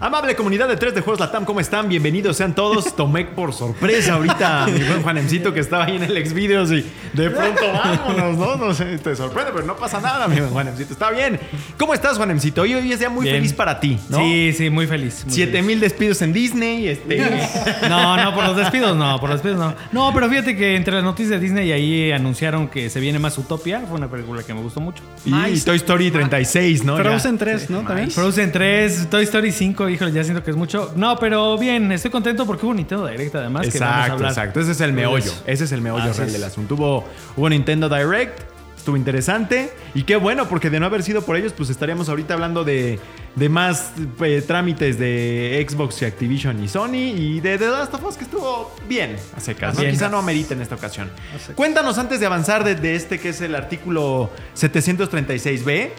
[0.00, 1.88] Amable comunidad de 3 de Juegos Latam, ¿cómo están?
[1.88, 2.94] Bienvenidos sean todos.
[2.96, 6.84] Tomé por sorpresa ahorita a mi buen Juanemcito que estaba ahí en el Xvideos y
[7.14, 8.56] de pronto vámonos, ¿no?
[8.68, 10.92] No sé, te sorprende, pero no pasa nada, mi buen Juanemcito.
[10.92, 11.40] Está bien.
[11.76, 12.62] ¿Cómo estás, Juanemcito?
[12.62, 13.38] Hoy, hoy es día muy Bien.
[13.38, 14.18] feliz para ti, ¿no?
[14.18, 15.24] Sí, sí, muy feliz.
[15.24, 15.66] muy 7 feliz.
[15.66, 17.18] mil despidos en Disney, este.
[17.88, 19.74] No, no, por los despidos no, por los despidos no.
[19.90, 23.36] No, pero fíjate que entre las noticias de Disney ahí anunciaron que se viene más
[23.36, 23.82] Utopia.
[23.88, 25.02] Fue una película que me gustó mucho.
[25.24, 26.96] y Toy Story 36, ¿no?
[26.96, 27.80] Frozen 3, ¿no?
[27.82, 28.12] También.
[28.12, 30.92] Frozen 3, Toy Story 5, híjole, ya siento que es mucho.
[30.96, 33.68] No, pero bien, estoy contento porque hubo Nintendo Direct además.
[33.68, 34.30] que vamos a Exacto, hablar.
[34.32, 34.60] exacto.
[34.60, 35.24] Ese es el meollo.
[35.32, 36.32] Pues, Ese es el meollo así real es.
[36.32, 36.74] del asunto.
[36.74, 37.04] Hubo,
[37.36, 38.40] hubo Nintendo Direct,
[38.76, 39.72] estuvo interesante.
[39.94, 42.98] Y qué bueno, porque de no haber sido por ellos, pues estaríamos ahorita hablando de,
[43.34, 46.94] de más eh, trámites de Xbox y Activision y Sony.
[47.16, 49.76] Y de The Last of Us, que estuvo bien a secas.
[49.76, 49.82] ¿no?
[49.88, 51.10] Quizá no amerita en esta ocasión.
[51.54, 55.90] Cuéntanos antes de avanzar de, de este que es el artículo 736b.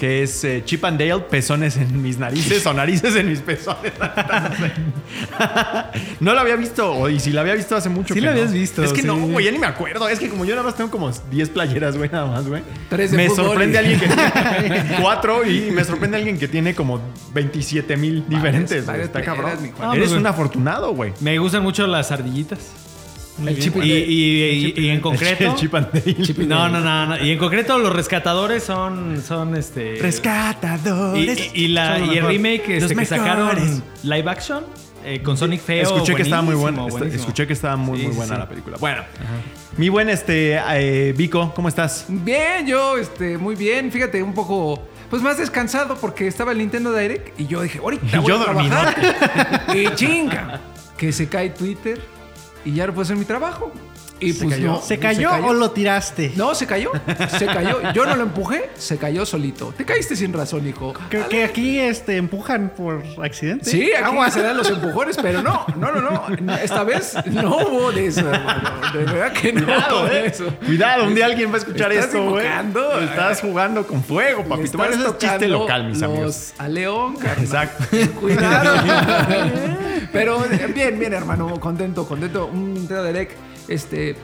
[0.00, 3.92] Que es eh, Chip and Dale, pezones en mis narices o narices en mis pezones.
[6.20, 8.14] No lo había visto, o- y si lo había visto hace mucho.
[8.14, 8.36] Sí que lo no.
[8.38, 9.06] habías visto, Es que sí.
[9.06, 10.08] no, güey, ya ni me acuerdo.
[10.08, 12.62] Es que como yo nada más tengo como 10 playeras, güey, nada más, güey.
[13.12, 17.00] Me fútbol sorprende y- alguien que tiene 4 y me sorprende alguien que tiene como
[17.34, 18.86] 27 mil diferentes.
[18.86, 19.62] varias Está cabrón.
[19.62, 19.88] mi Juan.
[19.88, 21.12] No, Eres pues, un afortunado, güey.
[21.20, 22.58] Me gustan mucho las ardillitas.
[23.38, 23.64] Muy El bien.
[23.64, 24.00] Chip y, Dale.
[24.00, 25.44] y- y- y en concreto.
[25.44, 26.46] El Chip and Dale.
[26.46, 27.24] No, no, no, no.
[27.24, 29.96] Y en concreto los rescatadores son, son este.
[30.00, 31.50] Rescatadores.
[31.54, 34.64] y- y la, Son los y el remake este, Los que sacaron live action
[35.04, 35.82] eh, con Sonic Feo.
[35.82, 36.86] Escuché que estaba muy buena.
[37.12, 38.40] Escuché que estaba muy, Sí, muy buena sí.
[38.40, 38.76] la película.
[38.78, 39.02] Bueno,
[39.78, 42.04] mi buen este eh, Vico, ¿cómo estás?
[42.08, 43.90] Bien, yo, este, muy bien.
[43.90, 48.20] Fíjate, un poco, pues más descansado porque estaba el Nintendo Direct y yo dije, ahorita
[48.20, 49.64] voy Yo a trabajar.
[49.74, 50.60] y chinga,
[50.98, 51.98] que se cae Twitter
[52.64, 53.72] y ya no puedo hacer mi trabajo.
[54.20, 54.66] Y pues cayó?
[54.66, 54.80] no.
[54.80, 56.32] ¿Se cayó, o lo tiraste?
[56.36, 56.92] No, se cayó.
[57.38, 57.92] Se cayó.
[57.92, 59.72] Yo no lo empujé, se cayó solito.
[59.76, 60.92] Te caíste sin razón, hijo.
[61.08, 63.70] Creo que aquí este, empujan por accidente.
[63.70, 66.56] Sí, agua se dan los empujones, pero no, no, no, no.
[66.56, 68.70] Esta vez no hubo de eso, hermano.
[68.92, 70.26] De verdad que no Cuidado, hubo de eh.
[70.26, 70.54] eso.
[70.66, 72.44] Cuidado, un día alguien va a escuchar Estás esto, güey.
[72.46, 73.00] invocando.
[73.00, 74.76] Estás jugando con fuego, papito.
[74.76, 76.52] Bueno, eso es chiste local, mis amigos.
[76.58, 77.44] A León, carnal.
[77.44, 77.84] Exacto.
[78.20, 78.74] Cuidado.
[80.12, 81.58] Pero eh, bien, bien, hermano.
[81.60, 82.46] Contento, contento.
[82.46, 83.32] Un Direct,
[83.70, 84.16] este,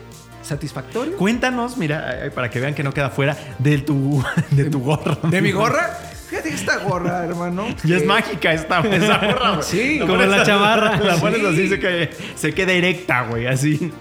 [0.43, 1.17] satisfactorio.
[1.17, 5.19] Cuéntanos, mira, para que vean que no queda fuera de tu, de tu gorra.
[5.31, 5.99] ¿De mi gorra?
[6.43, 7.67] Fíjate esta gorra, hermano.
[7.85, 9.63] Y es mágica esta esa gorra, güey.
[9.63, 10.99] Sí, La como la chamarra.
[11.01, 11.47] La pones Sí.
[11.47, 13.93] así, se, que, se queda erecta, güey, así.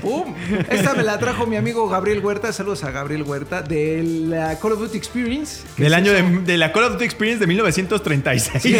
[0.00, 0.34] ¡Pum!
[0.68, 2.52] Esta me la trajo mi amigo Gabriel Huerta.
[2.52, 5.62] Saludos a Gabriel Huerta de la Call of Duty Experience.
[5.76, 8.62] Del es año de, de la Call of Duty Experience de 1936.
[8.62, 8.76] Sí,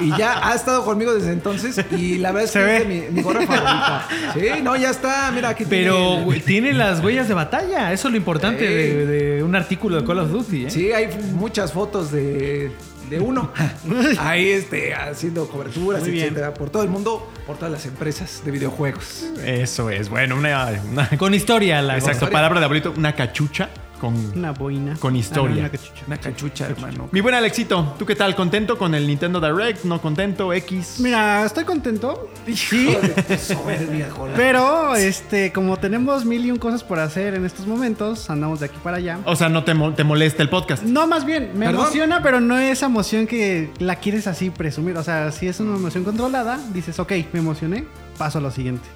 [0.00, 2.94] y ya ha estado conmigo desde entonces y la verdad es que Se es de
[2.94, 3.06] ve.
[3.10, 4.08] mi, mi gorra favorita.
[4.34, 7.92] Sí, no, ya está, mira aquí Pero tiene tiene las huellas de batalla.
[7.92, 10.66] Eso es lo importante de, de un artículo de Call of Duty.
[10.66, 10.70] ¿eh?
[10.70, 12.70] Sí, hay muchas fotos de,
[13.10, 13.52] de uno.
[14.18, 16.34] Ahí este, haciendo coberturas, Muy bien.
[16.56, 19.24] por todo el mundo, por todas las empresas de videojuegos.
[19.44, 22.32] Eso es, bueno, una, una- Con historia la exacto, cosa.
[22.32, 23.68] palabra de abuelito, una cachucha
[24.00, 24.96] con, Una boina.
[24.96, 25.50] Con historia.
[25.50, 26.04] Ah, no, una cachucha.
[26.06, 27.08] Una cachucha, hermano.
[27.12, 28.34] Mi buen Alexito, ¿tú qué tal?
[28.36, 29.84] ¿Contento con el Nintendo Direct?
[29.84, 30.52] ¿No contento?
[30.52, 30.96] ¿X?
[31.00, 32.30] Mira, estoy contento.
[32.54, 32.96] Sí.
[33.38, 34.34] Soberbia, joder.
[34.36, 38.66] Pero, este, como tenemos mil y un cosas por hacer en estos momentos, andamos de
[38.66, 39.18] aquí para allá.
[39.24, 40.82] O sea, ¿no te, mo- te molesta el podcast?
[40.82, 41.82] No, más bien, me ¿Perdón?
[41.82, 44.96] emociona, pero no es esa emoción que la quieres así presumir.
[44.96, 47.84] O sea, si es una emoción controlada, dices, ok, me emocioné,
[48.18, 48.86] paso a lo siguiente.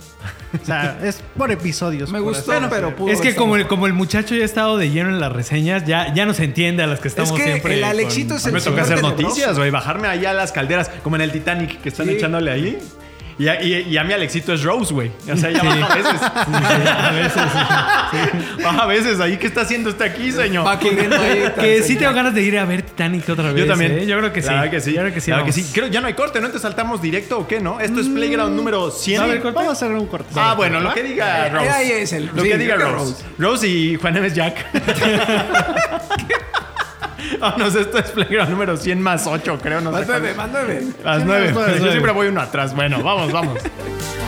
[0.62, 2.10] O sea, es por episodios.
[2.10, 4.76] Me por gustó, pero pudo Es que como el, como el muchacho ya ha estado
[4.76, 7.42] de lleno en las reseñas, ya, ya no se entiende a las que estamos que
[7.44, 7.74] siempre.
[7.74, 9.22] el con- Alexito es A mí me toca hacer tenebroso.
[9.28, 9.70] noticias, güey.
[9.70, 12.12] Bajarme ahí a las calderas, como en el Titanic, que están Sí.
[12.14, 12.78] echándole ahí.
[13.38, 15.12] Y a, y- y a mi Alexito es Rose, güey.
[15.32, 16.20] O sea, ya baja a veces.
[16.22, 18.64] a veces.
[18.64, 19.36] Baja a veces ahí.
[19.36, 20.66] ¿Qué está haciendo este aquí, señor?
[20.66, 21.44] Va corriendo ahí.
[21.60, 23.64] Que sí tengo ganas de ir a ver Titanic otra vez.
[23.64, 23.92] Yo también.
[23.98, 24.06] ¿eh?
[24.06, 24.48] Yo creo que sí.
[24.50, 24.92] La que sí.
[24.92, 25.30] Yo creo que sí.
[25.30, 25.70] La que sí.
[25.72, 26.46] Creo, ya no hay corte, ¿no?
[26.46, 27.78] Entonces saltamos directo o qué, ¿no?
[27.80, 29.20] Esto es Playground número 100.
[29.20, 29.54] ¿Va a haber corte?
[29.56, 30.30] Vamos a hacer un corte.
[30.34, 31.68] Ah, bueno, lo que diga Eh, Rose.
[31.70, 33.24] ahí es el- Lo sí, que diga Rose.
[33.38, 34.66] Rose y Juan Neves Jack.
[37.40, 39.80] Vámonos, esto es Playground número 100 más 8, creo.
[39.80, 40.20] No sé Más cuál.
[40.20, 40.82] nueve, más nueve.
[41.04, 41.44] Las Sí, 9.
[41.46, 41.80] las nueve.
[41.80, 42.74] Yo siempre voy uno atrás.
[42.74, 43.58] Bueno, vamos, vamos.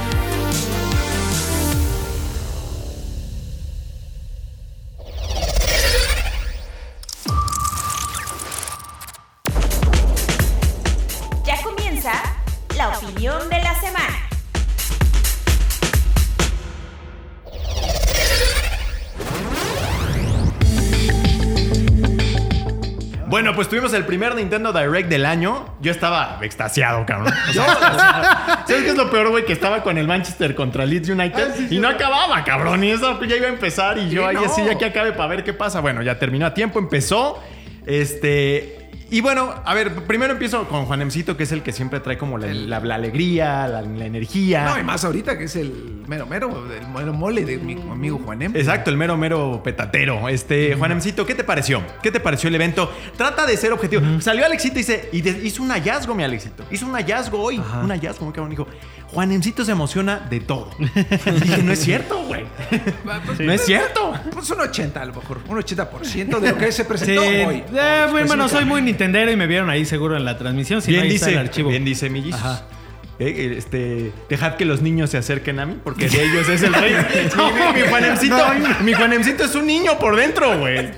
[23.41, 25.65] Bueno, pues tuvimos el primer Nintendo Direct del año.
[25.81, 27.33] Yo estaba extasiado, cabrón.
[27.49, 29.47] O sea, ¿Sabes qué es lo peor, güey?
[29.47, 32.85] Que estaba con el Manchester contra Leeds United y no acababa, cabrón.
[32.85, 34.45] Y eso ya iba a empezar y yo ahí no.
[34.45, 35.81] así ya que acabe para ver qué pasa.
[35.81, 37.43] Bueno, ya terminó a tiempo, empezó.
[37.87, 38.80] Este.
[39.13, 42.39] Y bueno, a ver, primero empiezo con Juanemcito, que es el que siempre trae como
[42.39, 44.65] la, la- la alegría, la, la energía.
[44.67, 48.21] No, y más ahorita que es el mero mero, el mero mole de mi amigo
[48.25, 48.55] Juanem.
[48.57, 50.29] Exacto, el mero mero petatero.
[50.29, 51.83] Este, Juanemcito, ¿qué te pareció?
[52.03, 52.93] ¿Qué te pareció el evento?
[53.17, 54.03] Trata de ser objetivo.
[54.21, 56.65] Salió Alexito y dice, y de- hizo un hallazgo, mi Alexito.
[56.71, 57.59] Hizo un hallazgo hoy.
[57.83, 58.51] Un hallazgo, muy cabrón.
[58.51, 58.67] Dijo,
[59.13, 60.71] Juanemcito se emociona de todo.
[60.79, 60.85] Y
[61.41, 62.45] dije, no es cierto, güey.
[63.41, 64.13] No es cierto.
[64.33, 67.65] Pues un 80 a lo mejor, un 80% de lo que se Sí, presentó hoy.
[67.75, 70.81] eh, bueno, soy muy nintendero y me vieron ahí seguro en la transmisión.
[70.81, 71.71] Si no, bien ahí está dice, el archivo.
[71.71, 72.35] bien dice Millis.
[72.35, 72.63] Ajá.
[73.19, 76.73] Eh, este, dejad que los niños se acerquen a mí, porque de ellos es el
[76.73, 76.95] rey.
[76.95, 78.37] mi, mi- mi Juanemcito,
[78.83, 80.89] mi Juanemcito es un niño por dentro, güey.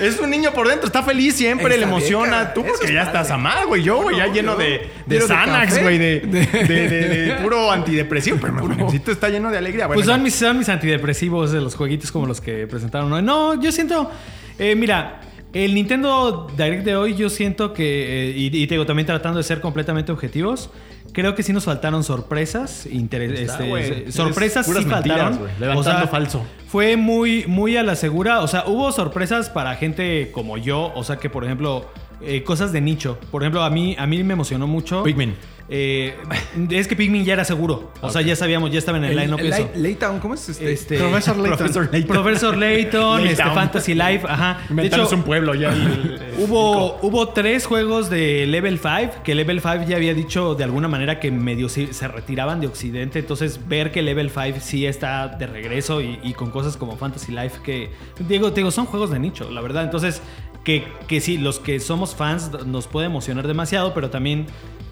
[0.00, 2.52] Es un niño por dentro, está feliz siempre, Está le emociona.
[2.52, 3.18] Tú porque es ya padre.
[3.18, 3.82] estás a mal, güey.
[3.82, 8.38] Yo, güey, ya No, lleno yo- de, de Xanax, güey, de, de, puro antidepresivo.
[8.40, 9.86] Pero mi Juanemcito está lleno de alegría.
[9.86, 13.22] Bueno, Pues son mis, son mis antidepresivos de los jueguitos como los que presentaron hoy.
[13.22, 14.10] No, yo siento.
[14.58, 15.20] eh, mira,
[15.52, 18.30] el Nintendo Direct de hoy, yo siento que.
[18.30, 20.70] eh, y, y te digo, también tratando de ser completamente objetivos.
[21.12, 22.86] Creo que sí nos faltaron sorpresas.
[22.86, 23.58] interes- Está,
[23.90, 25.38] este, sorpresas sí faltaron.
[25.38, 25.52] güey.
[25.58, 26.42] Levantando falso.
[26.68, 28.40] Fue muy, muy a la segura.
[28.40, 30.92] O sea, hubo sorpresas para gente como yo.
[30.94, 33.18] O sea, que por ejemplo, eh, cosas de nicho.
[33.32, 35.02] Por ejemplo, a mí, a mí me emocionó mucho.
[35.02, 35.34] Pikmin.
[35.72, 36.16] Eh,
[36.70, 37.92] es que Pikmin ya era seguro.
[38.00, 39.70] O sea, ya sabíamos, ya estaba en el, El, line-up eso.
[39.72, 40.72] Lay- Laytown, ¿cómo es este?
[40.72, 41.58] Este, Profesor Layton.
[42.08, 42.60] Profesor Layton.
[42.60, 43.42] Layton, este.
[43.44, 44.58] Fantasy Life, ajá.
[44.68, 45.72] De hecho, un pueblo ya.
[46.38, 50.88] hubo, hubo tres juegos de Level 5, que Level 5 ya había dicho de alguna
[50.88, 55.28] manera que medio se, se retiraban de Occidente, entonces ver que Level 5 sí está
[55.28, 57.90] de regreso y, y con cosas como Fantasy Life que,
[58.28, 60.20] digo, te digo, son juegos de nicho, la verdad, entonces
[60.64, 64.46] que, que sí, los que somos fans nos puede emocionar demasiado, pero también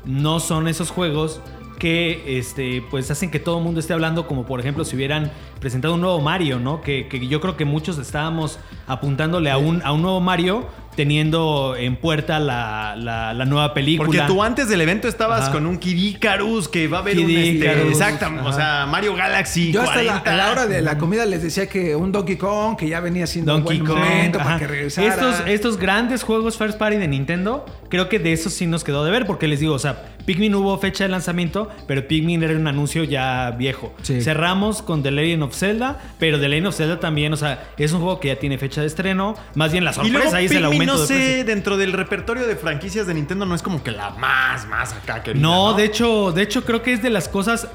[0.09, 1.41] no son esos juegos
[1.79, 5.31] que este, pues hacen que todo el mundo esté hablando, como por ejemplo si hubieran
[5.61, 6.81] presentado un nuevo Mario, ¿no?
[6.81, 8.59] Que, que yo creo que muchos estábamos
[8.89, 10.67] apuntándole a un, a un nuevo Mario
[10.97, 14.05] teniendo en puerta la, la- la nueva película.
[14.07, 15.53] Porque tú antes del evento estabas Ajá.
[15.53, 17.31] con un Kid Icarus, que va a haber Kid un...
[17.31, 17.89] Este, Icarus.
[17.93, 20.31] exacto, o sea, Mario Galaxy Yo hasta la, 40.
[20.33, 23.29] a la hora de la comida les decía que un Donkey Kong que ya venía
[23.29, 23.99] siendo Donkey un Kong.
[24.37, 25.07] para que regresara.
[25.07, 29.05] Estos, estos grandes juegos first party de Nintendo, creo que de esos sí nos quedó
[29.05, 32.55] de ver, porque les digo, o sea, Pikmin hubo fecha de lanzamiento, pero Pikmin era
[32.55, 33.95] un anuncio ya viejo.
[34.03, 34.21] Sí.
[34.21, 37.93] Cerramos con The Legend of Zelda, pero The Legend of Zelda también, o sea, es
[37.93, 39.35] un juego que ya tiene fecha de estreno.
[39.55, 41.45] Más bien la Y sorpresa luego ahí es el Pikmin, aumento no de sé, precio.
[41.45, 45.23] dentro del repertorio de franquicias de Nintendo no es como que la más, más acá
[45.23, 47.69] que No, de hecho, de hecho creo que es de las cosas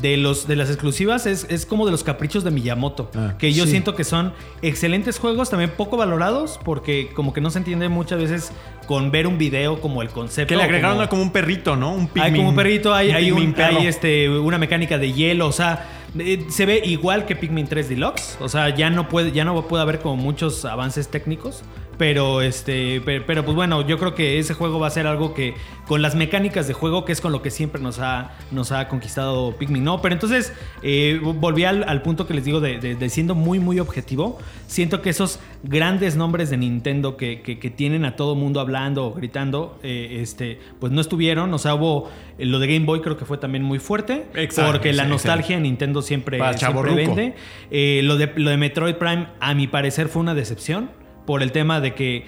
[0.00, 3.52] de los de las exclusivas es, es como de los caprichos de Miyamoto, Ah, que
[3.52, 3.70] yo sí.
[3.70, 4.32] siento que son
[4.62, 8.52] excelentes juegos, también poco valorados porque como que no se entiende muchas veces
[8.86, 10.48] con ver un video como el concepto.
[10.48, 11.92] Que le agregaron como- como, un perrito, ¿no?
[11.92, 12.22] Un Pikmin.
[12.24, 13.78] hay como un perrito, hay, hay, un- perro.
[13.78, 15.86] hay, este, una mecánica de hielo, o sea,
[16.18, 19.60] eh, se ve igual que Pikmin 3 Deluxe, o sea, ya no puede, ya no
[19.66, 21.62] puede haber como muchos avances técnicos,
[21.98, 25.32] pero este, pero, pero, pues bueno, yo creo que ese juego va a ser algo
[25.34, 25.54] que
[25.86, 28.88] con las mecánicas de juego, que es con lo que siempre nos ha, nos ha
[28.88, 30.02] conquistado Pikmin, ¿no?
[30.02, 30.52] Pero entonces
[30.82, 34.38] eh, volví al, al punto que les digo de, de- de siendo muy, muy objetivo,
[34.66, 39.06] siento que esos grandes nombres de Nintendo que, que- que tienen a todo mundo hablando
[39.06, 41.54] o gritando, eh, este, pues no estuvieron.
[41.54, 44.26] O sea, hubo eh, lo de Game Boy, creo que fue también muy fuerte.
[44.34, 47.34] Exacto, porque la nostalgia en Nintendo siempre, siempre vende.
[47.70, 50.90] Eh, lo, de, lo de Metroid Prime, a mi parecer, fue una decepción.
[51.26, 52.24] Por el tema de que.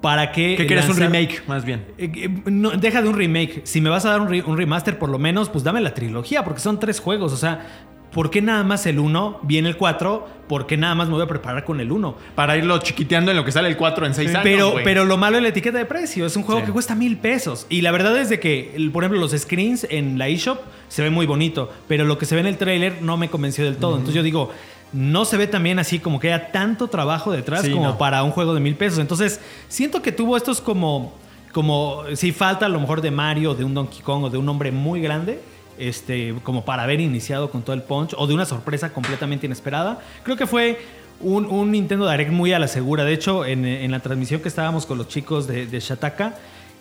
[0.00, 0.54] ¿Para qué?
[0.56, 0.88] ¿Qué quieres?
[0.88, 1.84] Un remake, más bien.
[1.98, 3.62] eh, eh, no, deja de un remake.
[3.64, 5.94] Si me vas a dar un, re- un remaster, por lo menos, pues dame la
[5.94, 7.32] trilogía, porque son tres juegos.
[7.32, 7.66] O sea,
[8.12, 9.40] ¿por qué nada más el 1?
[9.42, 12.16] Viene el 4, ¿por qué nada más me voy a preparar con el 1?
[12.34, 14.40] Para irlo chiquiteando en lo que sale el 4 en 6 años.
[14.42, 16.26] Pero, pero lo malo es la etiqueta de precio.
[16.26, 16.66] Es un juego Sí.
[16.66, 17.66] que cuesta mil pesos.
[17.70, 21.12] Y la verdad es de que, por ejemplo, los screens en la eShop se ven
[21.14, 21.70] muy bonito.
[21.88, 23.92] Pero lo que se ve en el trailer no me convenció del todo.
[23.92, 24.50] Entonces yo digo,
[24.94, 27.98] no se ve también así como que haya tanto trabajo detrás Sí, como no.
[27.98, 28.98] para un juego de mil pesos.
[29.00, 31.12] Entonces siento que tuvo estos como,
[31.52, 34.48] como, si falta a lo mejor de Mario, de un Donkey Kong o de un
[34.48, 35.40] hombre muy grande.
[35.76, 39.98] Este, como para haber iniciado con todo el punch o de una sorpresa completamente inesperada.
[40.22, 40.78] Creo que fue
[41.20, 43.04] un, un Nintendo Direct muy a la segura.
[43.04, 46.36] De hecho, en, en la transmisión que estábamos con los chicos de, de Shataka,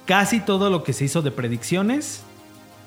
[0.05, 2.21] casi todo lo que se hizo de predicciones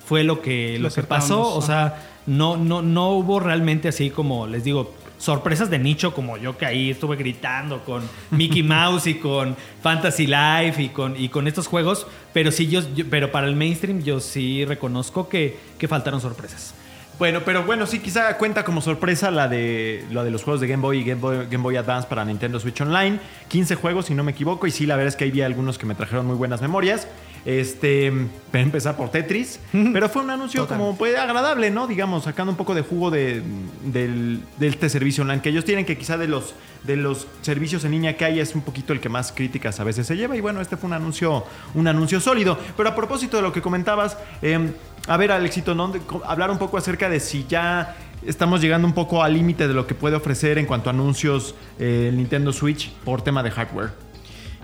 [0.07, 1.55] fue lo que, Lo lo que pasó.
[1.57, 6.37] O sea, no, no, no hubo realmente así como, les digo, sorpresas de nicho como
[6.37, 11.29] yo que ahí estuve gritando con Mickey Mouse y con Fantasy Life y con, y
[11.29, 12.07] con estos juegos.
[12.33, 16.75] Pero sí, yo, yo- pero para el mainstream yo sí reconozco que, que faltaron sorpresas.
[17.19, 20.67] Bueno, pero bueno, sí, quizá cuenta como sorpresa la de, lo de los juegos de
[20.69, 23.19] Game Boy y Game Boy, Game Boy Advance para Nintendo Switch Online.
[23.49, 25.79] 15 juegos, si no me equivoco, y sí, la verdad es que ahí vi algunos
[25.79, 27.09] que me trajeron muy buenas memorias.
[27.47, 29.61] Este, voy a empezar por Tetris,
[29.93, 31.87] pero fue un anuncio como pues, agradable, ¿no?
[31.87, 33.41] Digamos, sacando un poco de jugo de,
[33.85, 37.85] del- de este servicio online que ellos tienen, que quizá de los, de los servicios
[37.85, 40.37] en línea que hay es un poquito el que más críticas a veces se lleva.
[40.37, 41.45] Y bueno, este fue un anuncio,
[41.75, 42.59] un anuncio sólido.
[42.77, 44.73] Pero a propósito de lo que comentabas, eh,
[45.07, 45.93] a ver, Alexito, ¿no?
[46.25, 49.87] Hablar un poco acerca de si ya estamos llegando un poco al límite de lo
[49.87, 53.91] que puede ofrecer en cuanto a anuncios eh, Nintendo Switch por tema de hardware.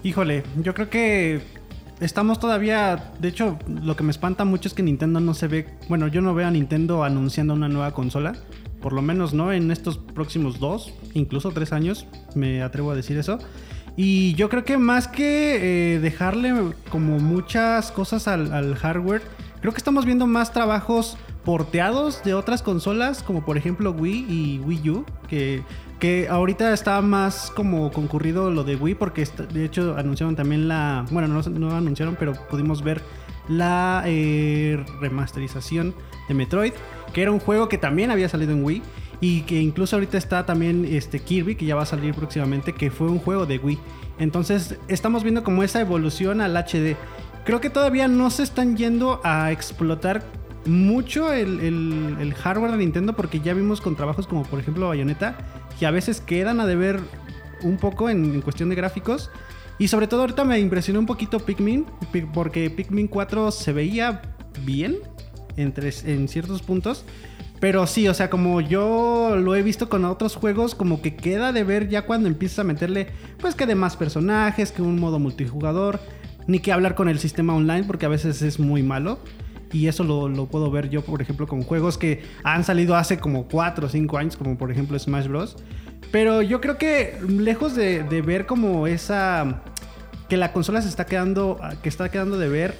[0.02, 1.42] Híjole, yo creo que
[2.00, 3.12] estamos todavía.
[3.20, 5.68] De hecho, lo que me espanta mucho es que Nintendo no se ve.
[5.88, 8.34] Bueno, yo no veo a Nintendo anunciando una nueva consola.
[8.80, 12.06] Por lo menos no en estos próximos dos, incluso tres años.
[12.34, 13.38] Me atrevo a decir eso.
[13.96, 19.22] Y yo creo que más que eh, dejarle como muchas cosas al hardware,
[19.62, 24.58] creo que estamos viendo más trabajos porteados de otras consolas, como por ejemplo Wii y
[24.58, 25.62] Wii U, que,
[25.98, 31.06] que ahorita está más como concurrido lo de Wii, porque de hecho anunciaron también la,
[31.10, 33.02] bueno, no, no anunciaron, pero pudimos ver
[33.48, 35.94] la eh, remasterización
[36.28, 36.72] de Metroid,
[37.12, 38.82] que era un juego que también había salido en Wii.
[39.20, 42.90] Y que incluso ahorita está también este Kirby, que ya va a salir próximamente, que
[42.90, 43.78] fue un juego de Wii.
[44.18, 46.96] Entonces estamos viendo como esa evolución al HD.
[47.44, 50.22] Creo que todavía no se están yendo a explotar
[50.64, 55.36] mucho el, hardware de Nintendo porque ya vimos con trabajos como por ejemplo Bayonetta
[55.78, 57.00] que a veces quedan a deber
[57.62, 59.30] un poco en, cuestión de gráficos.
[59.78, 64.22] Y sobre todo ahorita me impresionó un poquito Pikmin pi- porque Pikmin 4 se veía
[64.64, 64.98] bien
[65.56, 67.04] en, en ciertos puntos.
[67.58, 71.52] Pero sí, o sea, como yo lo he visto con otros juegos, como que queda
[71.52, 73.08] de ver ya cuando empiezas a meterle,
[73.40, 76.00] pues que de más personajes, que un modo multijugador,
[76.46, 79.18] ni que hablar con el sistema online, porque a veces es muy malo.
[79.72, 83.48] Y eso lo, puedo ver yo, por ejemplo, con juegos que han salido hace como
[83.48, 85.56] 4 o 5 años, como por ejemplo Smash Bros.
[86.10, 89.62] Pero yo creo que lejos de, de ver como esa...
[90.28, 92.74] que la consola se está quedando, que está quedando de ver,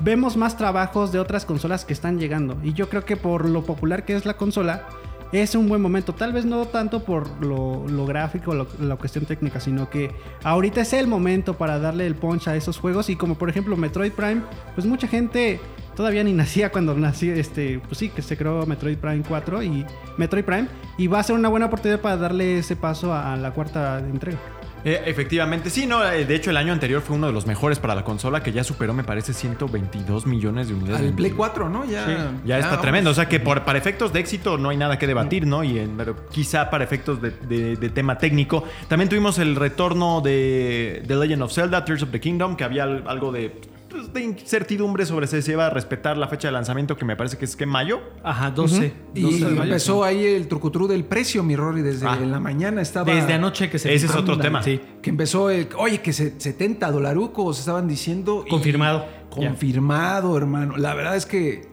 [0.00, 2.58] vemos más trabajos de otras consolas que están llegando.
[2.64, 4.86] Y yo creo que por lo popular que es la consola,
[5.32, 6.14] es un buen momento.
[6.14, 10.10] Tal vez no tanto por lo, gráfico, lo- la cuestión técnica, sino que
[10.44, 13.08] ahorita es el momento para darle el punch a esos juegos.
[13.10, 14.42] Y como por ejemplo Metroid Prime,
[14.74, 15.60] pues mucha gente
[15.96, 19.84] todavía ni nacía cuando nació, este, pues sí, que se creó Metroid Prime 4 y
[20.18, 20.68] Metroid Prime.
[20.98, 24.38] Y va a ser una buena oportunidad para darle ese paso a la cuarta entrega.
[24.84, 27.78] Eh, efectivamente, sí, no, eh, de hecho el año anterior fue uno de los mejores
[27.78, 31.06] para la consola que ya superó, me parece, 122 millones de unidades.
[31.08, 31.84] Al Play 4, ¿no?
[31.84, 32.82] Ya, Ya está vamos.
[32.82, 33.10] tremendo.
[33.10, 35.62] O sea que por, para efectos de éxito no hay nada que debatir, ¿no?
[35.62, 38.64] Y en- pero quizá para efectos de, de- de tema técnico.
[38.88, 42.82] También tuvimos el retorno de The Legend of Zelda, Tears of the Kingdom, que había
[42.84, 43.60] al- algo de,
[43.92, 47.14] pues, de incertidumbre sobre si se iba a respetar la fecha de lanzamiento, que me
[47.16, 48.00] parece que es que mayo.
[48.24, 48.92] Ajá, 12.
[49.14, 49.62] Y 12 de mayo.
[49.64, 52.16] empezó ahí el trucutru del precio, mi Rory, desde Ah.
[52.18, 53.14] la mañana estaba...
[53.14, 54.62] Desde anoche que se Ese es otro tema.
[54.62, 54.80] Sí.
[55.00, 55.68] Que empezó el...
[55.78, 58.44] Oye, que se- 70 dolarucos estaban diciendo.
[58.46, 59.06] y- Confirmado.
[59.30, 60.76] confirmado, hermano.
[60.76, 61.68] La verdad es que...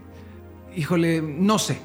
[0.75, 1.79] Híjole, no sé.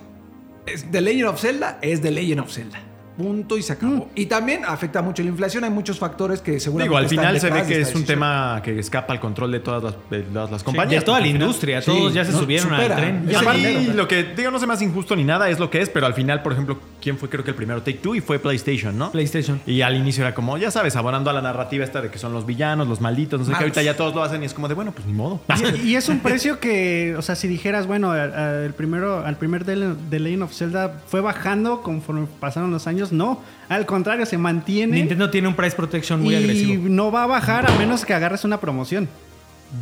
[0.66, 2.78] Es The Legend of Zelda es The Legend of Zelda.
[3.16, 4.08] Punto y se acabó.
[4.16, 5.62] Y también afecta mucho la inflación.
[5.62, 8.04] Hay muchos factores que seguramente Digo, al final se ve que es un decisión.
[8.06, 11.02] tema que escapa al control de todas las, de todas las Sí, compañías.
[11.02, 11.80] de toda la industria.
[11.80, 12.96] Sí, todos ya se no, subieron supera.
[12.96, 13.28] al tren.
[13.60, 15.88] Y lo que digo no se me hace injusto ni nada, es lo que es,
[15.90, 17.80] pero al final, por ejemplo, ¿quién fue creo que el primero?
[17.82, 19.12] Take Two y fue PlayStation, ¿no?
[19.12, 19.60] PlayStation.
[19.66, 22.32] Y al inicio era como, ya sabes, abonando a la narrativa esta de que son
[22.32, 24.66] los villanos, los malditos, no sé qué, ahorita ya todos lo hacen y es como
[24.66, 25.40] de, bueno, pues ni modo.
[25.84, 29.24] Y, y es un precio que, o sea, si dijeras, bueno, a- a- el primero,
[29.24, 29.76] al primer The
[30.10, 34.96] The Legend of Zelda fue bajando conforme pasaron los años, no, al contrario, se mantiene
[34.96, 36.84] Nintendo tiene un price protection muy y agresivo.
[36.88, 39.08] no va a bajar a menos que agarres una promoción.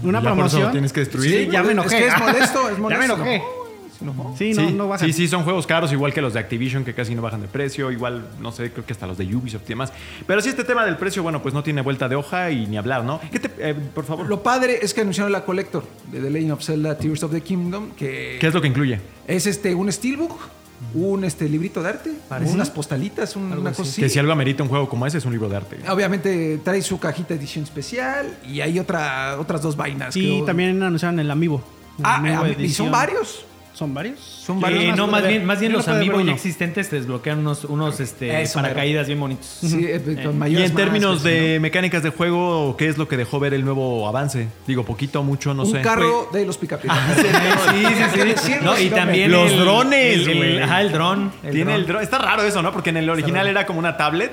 [0.02, 0.62] Una Ya por eso promoción.
[0.62, 1.30] lo tienes que destruir.
[1.30, 1.98] Sí, ya me Es enojé.
[1.98, 3.16] que es molesto, es Ya molesto.
[3.18, 3.42] me enojé.
[4.36, 5.04] Sí, no, sí, no baja.
[5.04, 7.48] sí, sí, son juegos caros, igual que los de Activision, que casi no bajan de
[7.48, 9.92] precio, igual, no sé, creo que hasta los de Ubisoft y demás.
[10.26, 12.76] Pero sí, este tema del precio, bueno, pues no tiene vuelta de hoja y ni
[12.76, 13.20] hablar, ¿no?
[13.30, 16.52] ¿Qué te, eh, por favor, Lo padre es que anunciaron la Collector de The Legend
[16.52, 19.00] of Zelda Tears of the Kingdom, que ¿qué es lo que incluye?
[19.26, 20.36] es este un steelbook,
[20.94, 22.10] un este librito de arte,
[22.52, 24.02] unas postalitas, un- una cosa así.
[24.02, 25.76] Que si algo amerita un juego como ese, es un libro de arte.
[25.88, 30.16] Obviamente trae su cajita edición especial y hay otra, otras dos vainas.
[30.16, 30.44] Y creo.
[30.44, 31.62] también anunciaron el Amiibo.
[31.98, 33.44] El Ah, Amiibo eh, y son varios.
[33.82, 34.20] ¿Son varios?
[34.20, 34.96] Son Eh, varios.
[34.96, 38.60] no, más bien, más bien los amigos ya existentes te desbloquean unos, unos este, Eso,
[38.60, 39.46] paracaídas bien bonitos.
[39.60, 43.16] Sí, eh, con Y mayores en términos de mecánicas de juego, ¿qué es lo que
[43.16, 44.46] dejó ver el nuevo avance?
[44.66, 45.78] Digo, poquito, mucho, no sé.
[45.78, 47.00] un carro de los picapiedras.
[47.72, 47.84] Sí,
[48.14, 48.52] sí, sí.
[48.62, 50.62] No, y también Los el- drones, el- el-.
[50.62, 51.32] Ajá, el dron.
[51.50, 52.02] Tiene el dron.
[52.02, 52.72] Está raro eso, ¿no?
[52.72, 54.32] Porque en el original era como una tablet.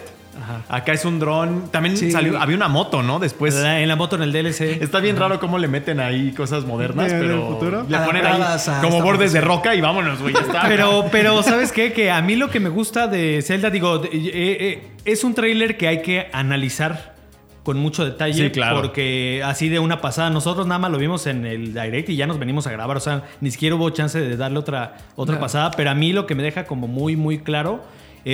[0.67, 1.69] Acá es un dron.
[1.71, 2.11] También Sí.
[2.11, 3.19] salió, había una moto, ¿no?
[3.19, 3.55] Después.
[3.55, 4.79] La- en la moto en el DLC.
[4.81, 7.85] Está bien raro cómo le meten ahí cosas modernas, ¿De- del pero futuro?
[7.87, 10.33] le ponen ahí a como bordes de roca y vámonos, güey.
[10.33, 10.61] ya está.
[10.67, 11.93] Pero, pero, ¿sabes qué?
[11.93, 15.77] Que a mí lo que me gusta de Zelda, digo, eh, eh, es un tráiler
[15.77, 17.15] que hay que analizar
[17.63, 18.45] con mucho detalle.
[18.45, 18.81] Sí, claro.
[18.81, 22.25] Porque así de una pasada, nosotros nada más lo vimos en el direct y ya
[22.25, 22.97] nos venimos a grabar.
[22.97, 25.41] O sea, ni siquiera hubo chance de darle otra, otra No.
[25.41, 25.71] pasada.
[25.71, 27.83] Pero a mí lo que me deja como muy, muy claro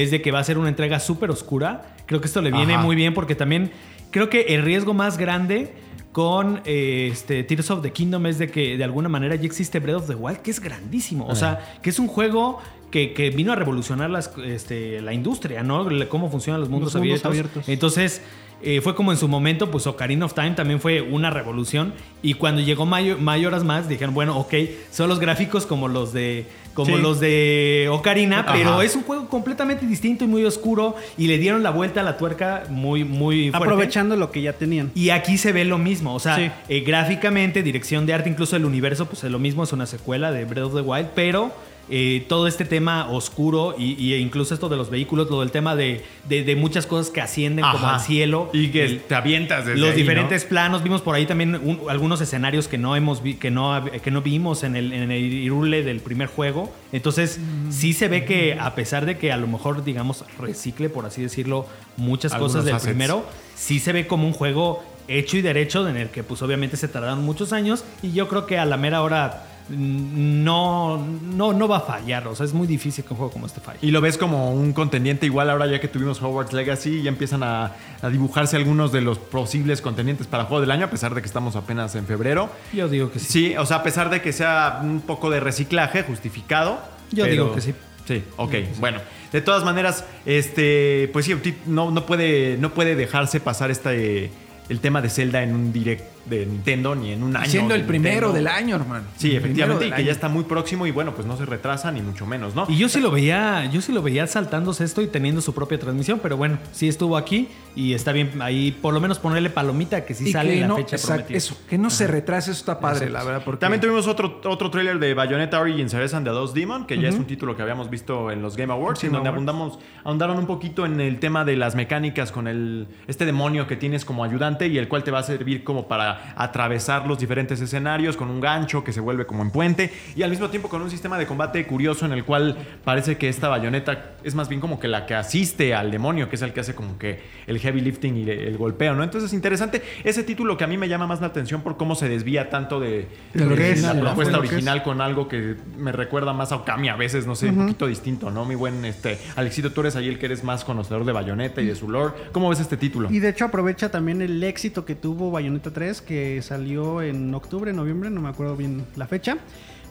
[0.04, 1.96] es de que va a ser una entrega súper oscura.
[2.06, 2.84] Creo que esto le viene Ajá.
[2.84, 3.72] muy bien porque también
[4.12, 5.74] creo que el riesgo más grande
[6.12, 9.80] con eh, este Tears of the Kingdom es de que de alguna manera ya existe
[9.80, 11.28] Breath of the Wild, que es grandísimo.
[11.28, 12.60] O sea, que es un juego
[12.90, 15.86] que, que vino a revolucionar las, este, la industria, ¿no?
[16.08, 17.26] Cómo funcionan los mundos, Los mundos abiertos.
[17.52, 17.68] abiertos.
[17.70, 18.22] Entonces,
[18.62, 21.94] eh, fue como en su momento, pues Ocarina of Time también fue una revolución.
[22.22, 24.54] Y cuando llegó Mayo- Mayoras más, dijeron, bueno, ok,
[24.92, 26.46] son los gráficos como los de.
[26.76, 27.02] Como Sí.
[27.02, 28.54] los de Ocarina, Ajá.
[28.54, 30.96] pero es un juego completamente distinto y muy oscuro.
[31.18, 33.58] Y le dieron la vuelta a la tuerca muy, muy fuerte.
[33.66, 34.92] Aprovechando lo que ya tenían.
[34.94, 36.52] Y aquí se ve lo mismo, o sea, Sí.
[36.70, 40.32] eh, gráficamente, dirección de arte, incluso el universo, pues es lo mismo, es una secuela
[40.32, 41.52] de Breath of the Wild, pero
[41.90, 45.76] eh, todo este tema oscuro y, y incluso esto de los vehículos, todo el tema
[45.76, 48.50] de, de- de muchas cosas que ascienden como al cielo.
[48.54, 51.82] Y que el- te avientas desde los ahí, diferentes planos, vimos por ahí también un-
[51.90, 55.22] algunos escenarios que no hemos vi- que no, que no vimos en el, en el
[55.22, 56.74] Irule del primer juego.
[56.92, 57.40] Entonces,
[57.70, 61.22] sí se ve que a pesar de que a lo mejor, digamos, recicle, por así
[61.22, 62.90] decirlo, muchas Algunos cosas del assets.
[62.92, 63.26] primero,
[63.56, 66.88] sí se ve como un juego hecho y derecho en el que pues obviamente se
[66.88, 71.68] tardaron muchos años y yo creo que a la mera hora mm, no, no, no
[71.68, 72.28] va a fallar.
[72.28, 73.80] O sea, es muy difícil que un juego como este falle.
[73.82, 77.44] Y lo ves como un contendiente igual ahora ya que tuvimos Hogwarts Legacy, ya empiezan
[77.44, 81.22] a, a dibujarse algunos de los posibles contendientes para Juego del Año, a pesar de
[81.22, 82.50] que estamos apenas en febrero.
[82.74, 83.26] Yo digo que sí.
[83.26, 86.80] Sí, o sea, a pesar de que sea un poco de reciclaje justificado.
[87.12, 87.74] Yo pero- digo que sí.
[88.08, 89.00] Sí, ok, bueno.
[89.32, 94.30] De todas maneras, este, pues sí, no, no, puede, no puede dejarse pasar este,
[94.70, 97.50] el tema de Zelda en un direct de Nintendo ni en un año.
[97.50, 98.34] Siendo de el primero Nintendo.
[98.34, 99.06] del año, hermano.
[99.18, 101.92] Sí, El efectivamente, y que ya está muy próximo y bueno, pues no se retrasa
[101.92, 102.66] ni mucho menos, ¿no?
[102.70, 105.80] Y yo sí lo veía, yo sí lo veía saltándose esto y teniendo su propia
[105.80, 110.06] transmisión, pero bueno, sí estuvo aquí y está bien ahí por lo menos ponerle palomita
[110.06, 111.38] que sí Y sale que la no, fecha exacto, prometida.
[111.38, 113.44] eso, que no se retrase, eso está padre, la verdad.
[113.44, 117.00] Porque También tuvimos otro, otro tráiler de Bayonetta Origins Series and the Lost Demon, que
[117.00, 120.38] ya es un título que habíamos visto en los Game Awards, en donde abundamos, ahondaron
[120.38, 124.24] un poquito en el tema de las mecánicas con el, este demonio que tienes como
[124.24, 128.30] ayudante y el cual te va a servir como para atravesar los diferentes escenarios con
[128.30, 131.18] un gancho que se vuelve como en puente y al mismo tiempo con un sistema
[131.18, 134.88] de combate curioso en el cual parece que esta bayoneta es más bien como que
[134.88, 138.18] la que asiste al demonio, que es el que hace como que el heavy lifting
[138.18, 139.04] y el golpeo, ¿no?
[139.04, 141.96] Entonces es interesante ese título que a mí me llama más la atención por cómo
[141.96, 145.92] se desvía tanto de, De lo que es, la propuesta original con algo que me
[145.92, 148.46] recuerda más a Okami a veces, no sé, un poquito distinto, ¿no?
[148.46, 151.68] Mi buen este Alexito, tú eres ahí el que eres más conocedor de Bayonetta y
[151.68, 152.14] de su lore.
[152.32, 153.10] ¿Cómo ves este título?
[153.12, 157.74] Y de hecho aprovecha también el éxito que tuvo Bayonetta 3, que salió en octubre,
[157.74, 159.38] noviembre, no me acuerdo bien la fecha.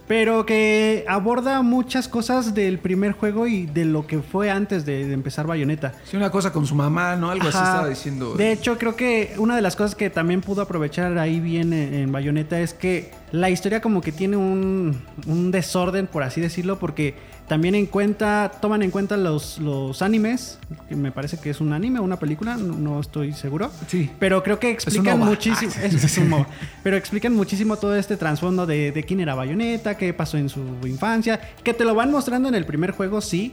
[0.06, 5.06] Pero que aborda muchas cosas del primer juego y de lo que fue antes de,
[5.06, 5.94] de empezar Bayonetta.
[6.04, 7.30] Sí, una cosa con su mamá, ¿no?
[7.30, 8.34] Algo así estaba diciendo.
[8.34, 11.94] De hecho, creo que una de las cosas que también pudo aprovechar ahí bien en,
[11.94, 16.78] en Bayonetta es que la historia como que tiene un, un desorden, por así decirlo,
[16.78, 17.16] porque
[17.48, 21.72] también en cuenta, toman en cuenta los, los animes, que me parece que es un
[21.72, 23.72] anime o una película, no, no estoy seguro.
[23.88, 24.08] Sí.
[24.20, 25.72] Pero creo que explican muchísimo.
[25.82, 26.46] Es, es un OVA.
[26.84, 30.60] Pero explican muchísimo todo este trasfondo de, de quién era Bayonetta, qué pasó en su
[30.84, 31.40] infancia.
[31.64, 33.52] Que te lo van mostrando en el primer juego, sí.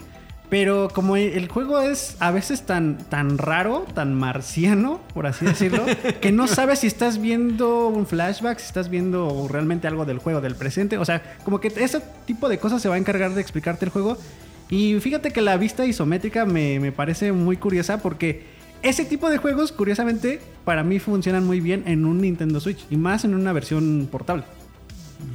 [0.51, 5.85] Pero como el juego es a veces tan, tan raro, tan marciano, por así decirlo,
[6.19, 10.41] que no sabes si estás viendo un flashback, si estás viendo realmente algo del juego,
[10.41, 10.97] del presente.
[10.97, 13.91] O sea, como que ese tipo de cosas se va a encargar de explicarte el
[13.91, 14.17] juego.
[14.69, 18.43] Y fíjate que la vista isométrica me, me parece muy curiosa porque
[18.81, 22.97] ese tipo de juegos, curiosamente, para mí funcionan muy bien en un Nintendo Switch y
[22.97, 24.43] más en una versión portable.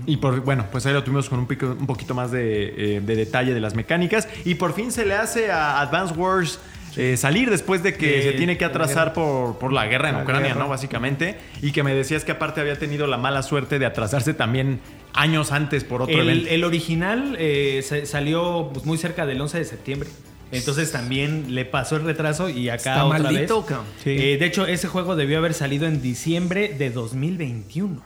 [0.06, 3.00] Y por, bueno, pues ahí lo tuvimos con un, pico- un poquito más de, eh,
[3.00, 4.28] de detalle de las mecánicas.
[4.44, 6.60] Y por fin se le hace a Advance Wars
[6.96, 10.16] eh, salir después de que De- se tiene que atrasar por, por la guerra en
[10.16, 10.60] La Ucrania, guerra.
[10.62, 10.68] ¿no?
[10.68, 11.36] Básicamente.
[11.60, 14.80] Y que me decías que aparte había tenido la mala suerte de atrasarse también
[15.12, 16.50] años antes por otro El, evento.
[16.50, 20.08] el original eh, sa- salió pues, muy cerca del 11 de septiembre.
[20.52, 23.66] Entonces también le pasó el retraso y acá Está otra maldito, vez.
[23.68, 23.86] cabrón.
[24.04, 28.00] Eh, de hecho, ese juego debió haber salido en diciembre de 2021.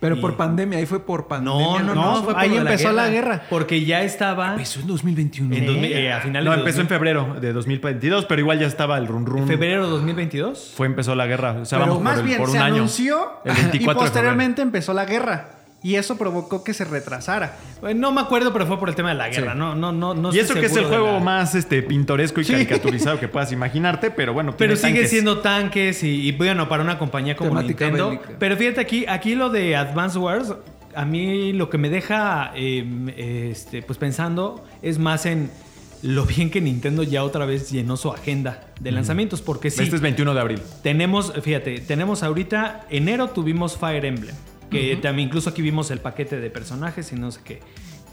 [0.00, 1.60] Pero Y- por pandemia, ahí fue por pandemia.
[1.60, 2.14] No, no, no.
[2.16, 3.42] No, fue por ahí lo de empezó la guerra.
[3.50, 5.54] Porque ya estaba Empezó en 2021.
[5.56, 6.98] en 2000, eh, a finales No, de empezó en 2000.
[6.98, 9.46] febrero de 2022, pero igual ya estaba el run run.
[9.48, 10.72] febrero de 2022.
[10.76, 11.52] Fue empezó la guerra.
[11.60, 12.74] O sea, Pero vamos más por, el- bien por un se año.
[12.76, 15.50] anunció El 24 y de posteriormente empezó la guerra.
[15.88, 17.56] Y eso provocó que se retrasara.
[17.86, 19.54] Eh, No me acuerdo, pero fue por el tema de la guerra.
[19.54, 22.44] No, no, no, no y eso que es el juego la- más este, pintoresco y
[22.44, 24.54] caricaturizado que puedas imaginarte, pero bueno.
[24.56, 25.10] Pero tiene sigue tanques.
[25.10, 28.10] siendo tanques y, y, bueno, para una compañía como Temática Nintendo.
[28.10, 28.30] bélica.
[28.38, 30.54] Pero fíjate aquí, aquí lo de Advance Wars,
[30.94, 32.84] a mí lo que me deja eh,
[33.50, 35.50] este, pues pensando es más en
[36.02, 39.42] lo bien que Nintendo ya otra vez llenó su agenda de lanzamientos.
[39.42, 40.60] Porque sí, Este es 21 de abril.
[40.82, 44.34] tenemos, fíjate, tenemos ahorita, enero tuvimos Fire Emblem,
[44.70, 47.60] que también incluso aquí vimos el paquete de personajes y no sé qué.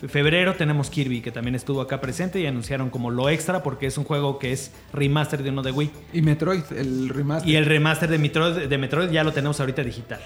[0.09, 3.97] Febrero tenemos Kirby, que también estuvo acá presente y anunciaron como lo extra porque es
[3.97, 5.89] un juego que es remaster de uno de Wii.
[6.13, 7.49] Y Metroid, el remaster.
[7.49, 10.19] Y el remaster de Metroid, de Metroid ya lo tenemos ahorita digital.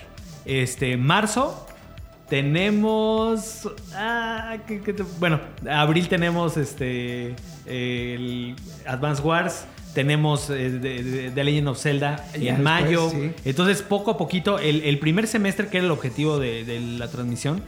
[0.46, 1.68] Este, marzo
[2.28, 3.70] tenemos...
[3.94, 5.40] ah, ¿qué- qué te- bueno,
[5.70, 9.66] abril tenemos este, el Advance Wars.
[9.94, 10.70] Tenemos eh,
[11.34, 13.10] de, Legend of Zelda Ya en después, mayo.
[13.10, 13.32] sí.
[13.46, 17.08] Entonces, poco a poquito, el, el primer semestre, que era el objetivo de, de la
[17.10, 17.62] transmisión,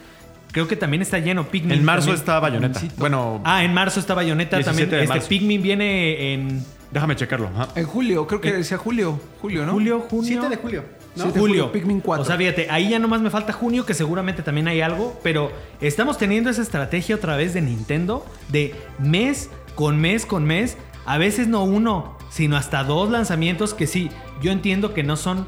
[0.51, 1.47] creo que también está lleno.
[1.47, 2.19] Pikmin En marzo también.
[2.19, 2.81] está Bayonetta.
[2.97, 4.89] Bueno, Ah, en marzo está Bayonetta 17 también.
[4.89, 5.29] de Este marzo.
[5.29, 7.49] Pikmin viene en déjame checarlo.
[7.75, 9.19] En julio, creo que decía julio.
[9.41, 9.71] Julio, ¿no?
[9.73, 10.41] julio, junio.
[10.41, 10.81] 7 de julio.
[10.81, 11.23] ¿no?
[11.23, 11.63] Siete de julio.
[11.63, 12.21] julio, Pikmin 4.
[12.21, 15.51] O sea, fíjate, ahí ya nomás me falta junio, que seguramente también hay algo, pero
[15.81, 21.17] estamos teniendo esa estrategia otra vez de Nintendo de mes con mes con mes, a
[21.17, 24.09] veces no uno, sino hasta dos lanzamientos que sí,
[24.41, 25.47] yo entiendo que no son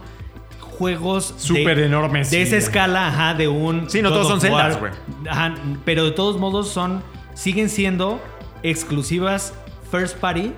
[0.59, 2.43] juegos Súper enormes, de sí.
[2.43, 4.79] esa escala, ajá, de un Sí, no todos son Zeldas, War.
[4.79, 4.91] güey.
[5.29, 7.03] Ajá, pero de todos modos son
[7.35, 8.19] siguen siendo
[8.63, 9.53] exclusivas
[9.91, 10.51] first party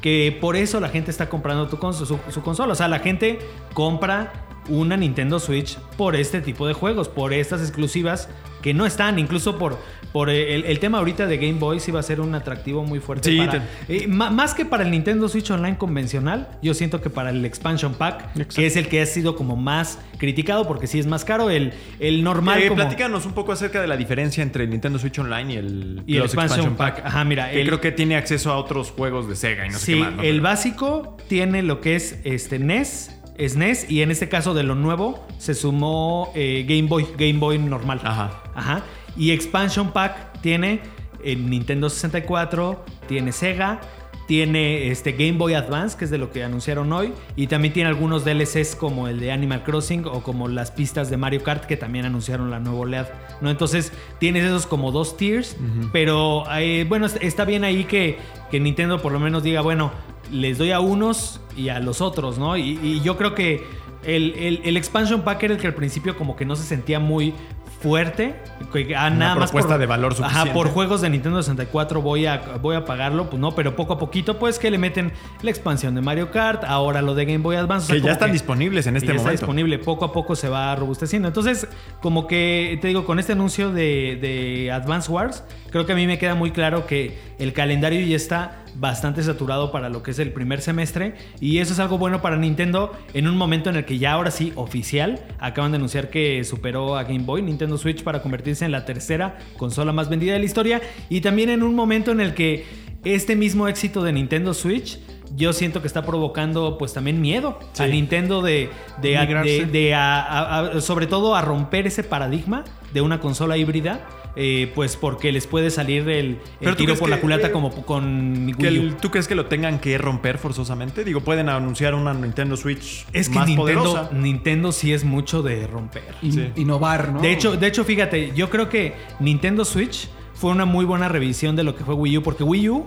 [0.00, 2.72] que por eso la gente está comprando tu cons- su, su consola.
[2.72, 3.38] O sea, la gente
[3.72, 4.32] compra
[4.68, 8.28] una Nintendo Switch por este tipo de juegos, por estas exclusivas
[8.62, 9.76] que no están, incluso por,
[10.12, 13.00] por el, el tema ahorita de Game Boy sí va a ser un atractivo muy
[13.00, 13.28] fuerte.
[13.28, 17.30] Sí, para- eh, más que para el Nintendo Switch Online convencional, yo siento que para
[17.30, 21.08] el Expansion Pack, que es el que ha sido como más criticado porque sí es
[21.08, 22.62] más caro, el, el normal...
[22.62, 25.56] Eh, como- platícanos un poco acerca de la diferencia entre el Nintendo Switch Online y
[25.56, 27.02] el, Y el Plus Expansion Pack.
[27.04, 29.78] Ajá, mira, Que el- creo que tiene acceso a otros juegos de Sega y no
[29.80, 30.12] sé sí, qué más.
[30.14, 30.22] ¿no?
[30.22, 34.74] el básico tiene lo que es este NES, SNES y en este caso de lo
[34.74, 38.00] nuevo se sumó eh, Game Boy, Game Boy normal.
[38.04, 38.42] Ajá.
[38.54, 38.82] Ajá.
[39.16, 40.80] Y Expansion Pack tiene
[41.24, 43.80] el Nintendo 64, tiene Sega,
[44.26, 47.88] tiene este Game Boy Advance, que es de lo que anunciaron hoy, y también tiene
[47.88, 51.76] algunos DLCs como el de Animal Crossing o como las pistas de Mario Kart que
[51.76, 53.50] también anunciaron la nueva oleada, ¿no?
[53.50, 55.56] Entonces tienes esos como dos tiers,
[55.92, 58.18] pero eh, bueno, es- está bien ahí que,
[58.50, 59.90] que Nintendo por lo menos diga, bueno,
[60.30, 62.56] les doy a unos y a los otros, ¿no?
[62.56, 63.64] Y, y yo creo que
[64.04, 66.98] el, el- el expansion pack era el que al principio como que no se sentía
[67.00, 67.34] muy
[67.82, 68.34] fuerte.
[68.72, 70.52] Que, ah, Una nada más propuesta por- de valor Ajá, suficiente.
[70.52, 73.98] por juegos de Nintendo 64 voy a, voy a pagarlo, pues no, pero poco a
[73.98, 77.56] poquito, pues que le meten la expansión de Mario Kart, ahora lo de Game Boy
[77.56, 77.84] Advance.
[77.84, 79.40] o sea, Que ya están que- disponibles en este ya está momento.
[79.42, 81.28] disponible, poco a poco se va robusteciendo.
[81.28, 81.66] Entonces,
[82.00, 86.06] como que te digo, con este anuncio de, de Advance Wars, creo que a mí
[86.06, 90.18] me queda muy claro que el calendario ya está bastante saturado para lo que es
[90.18, 93.84] el primer semestre y eso es algo bueno para Nintendo en un momento en el
[93.84, 98.02] que ya ahora sí oficial acaban de anunciar que superó a Game Boy Nintendo Switch
[98.02, 100.80] para convertirse en la tercera consola más vendida de la historia.
[101.08, 102.64] Y también en un momento en el que
[103.04, 104.98] este mismo éxito de Nintendo Switch
[105.34, 108.68] yo siento que está provocando pues también miedo a Nintendo de,
[109.00, 113.56] de, de- de a- a- a- sobre todo a romper ese paradigma de una consola
[113.56, 116.38] híbrida eh, pues porque les puede salir el,
[116.76, 118.82] tiro por la que- culata como con Que Wii U.
[118.82, 121.04] el- ¿Tú crees que lo tengan que romper forzosamente?
[121.04, 124.10] Digo, pueden anunciar una Nintendo Switch Es que más Nintendo, poderosa.
[124.14, 126.02] Nintendo sí es mucho de romper.
[126.22, 126.50] In- Sí.
[126.56, 127.20] Innovar, ¿no?
[127.20, 131.54] De hecho, de hecho, fíjate, yo creo que Nintendo Switch fue una muy buena revisión
[131.56, 132.84] de lo que fue Wii U, porque Wii U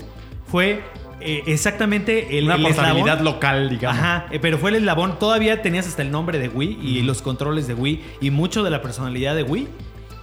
[0.47, 0.81] fue
[1.21, 3.99] eh, exactamente el, Una el portabilidad eslabón- local, digamos.
[3.99, 5.17] Ajá, eh, pero fue el eslabón.
[5.17, 8.69] Todavía tenías hasta el nombre de Wii y los controles de Wii y mucho de
[8.69, 9.67] la personalidad de Wii.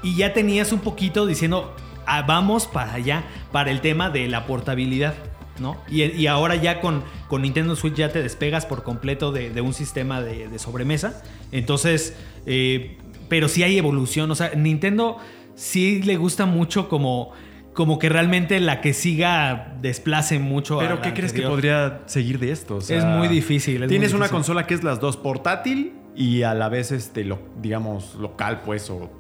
[0.03, 1.75] Y ya tenías un poquito diciendo,
[2.07, 5.15] "Ah, vamos para allá, para el tema de la portabilidad.
[5.59, 5.77] ¿No?
[5.89, 9.61] Y, y ahora ya con, con Nintendo Switch ya te despegas por completo de, de
[9.61, 11.23] un sistema de, de sobremesa.
[11.53, 12.97] Entonces, eh,
[13.29, 14.31] pero sí hay evolución.
[14.31, 15.19] O sea, Nintendo
[15.55, 17.33] sí le gusta mucho como,
[17.75, 22.39] como que realmente la que siga desplace mucho a Pero ¿qué crees que podría seguir
[22.39, 22.77] de esto?
[22.77, 25.93] O sea, Es muy difícil, es tienes muy una consola que es las dos portátil
[26.17, 29.11] y a la vez, este, lo, digamos, local, pues, o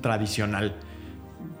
[0.00, 0.76] tradicional.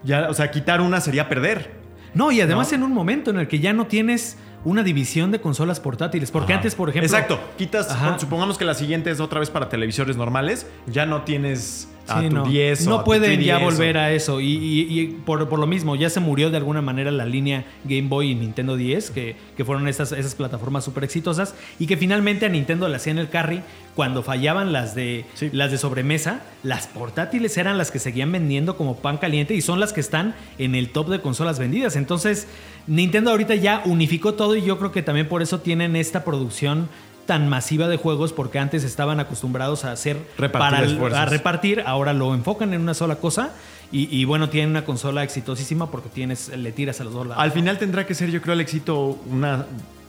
[0.02, 1.80] Ya, o sea, quitar una sería perder.
[2.14, 2.76] No, y además ¿No?
[2.76, 6.30] en un momento en el que ya no tienes una división de consolas portátiles.
[6.30, 7.06] Porque antes, por ejemplo.
[7.06, 7.40] Exacto.
[7.56, 8.18] Quitas, Ajá.
[8.18, 10.66] supongamos que la siguiente es otra vez para televisores normales.
[10.86, 12.44] Ya no tienes a Sí, tu no.
[12.44, 14.40] 10 o No a tu pueden ya 3DS o- volver a eso.
[14.40, 17.64] Y, y- y por, por lo mismo, ya se murió de alguna manera la línea
[17.84, 21.54] Game Boy y Nintendo 10, que, que fueron esas, esas plataformas súper exitosas.
[21.78, 23.62] Y que finalmente a Nintendo le hacían el carry
[23.94, 25.50] cuando fallaban las de, Sí.
[25.52, 26.40] las de sobremesa.
[26.62, 30.34] Las portátiles eran las que seguían vendiendo como pan caliente y son las que están
[30.58, 31.96] en el top de consolas vendidas.
[31.96, 32.46] Entonces,
[32.86, 36.88] Nintendo ahorita ya unificó todo y yo creo que también por eso tienen esta producción
[37.30, 42.12] tan masiva de juegos porque antes estaban acostumbrados a hacer Repartir para a repartir, ahora
[42.12, 43.52] lo enfocan en una sola cosa
[43.92, 47.40] y, y bueno, tienen una consola exitosísima porque tienes, le tiras a los dos lados.
[47.40, 49.64] Al final tendrá que ser, yo creo, el éxito una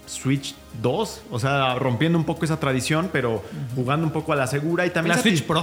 [0.08, 1.22] Switch 2.
[1.30, 3.44] O sea, rompiendo un poco esa tradición, pero
[3.76, 5.60] jugando un poco a la segura y también la Switch Pro.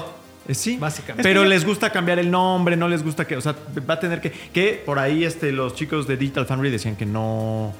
[0.46, 1.24] Eh, Sí, Básicamente.
[1.24, 3.56] Pero les gusta cambiar el nombre, no les gusta que, o sea,
[3.90, 7.04] va a tener que, que por ahí este, los chicos de Digital Foundry decían que
[7.04, 7.74] no,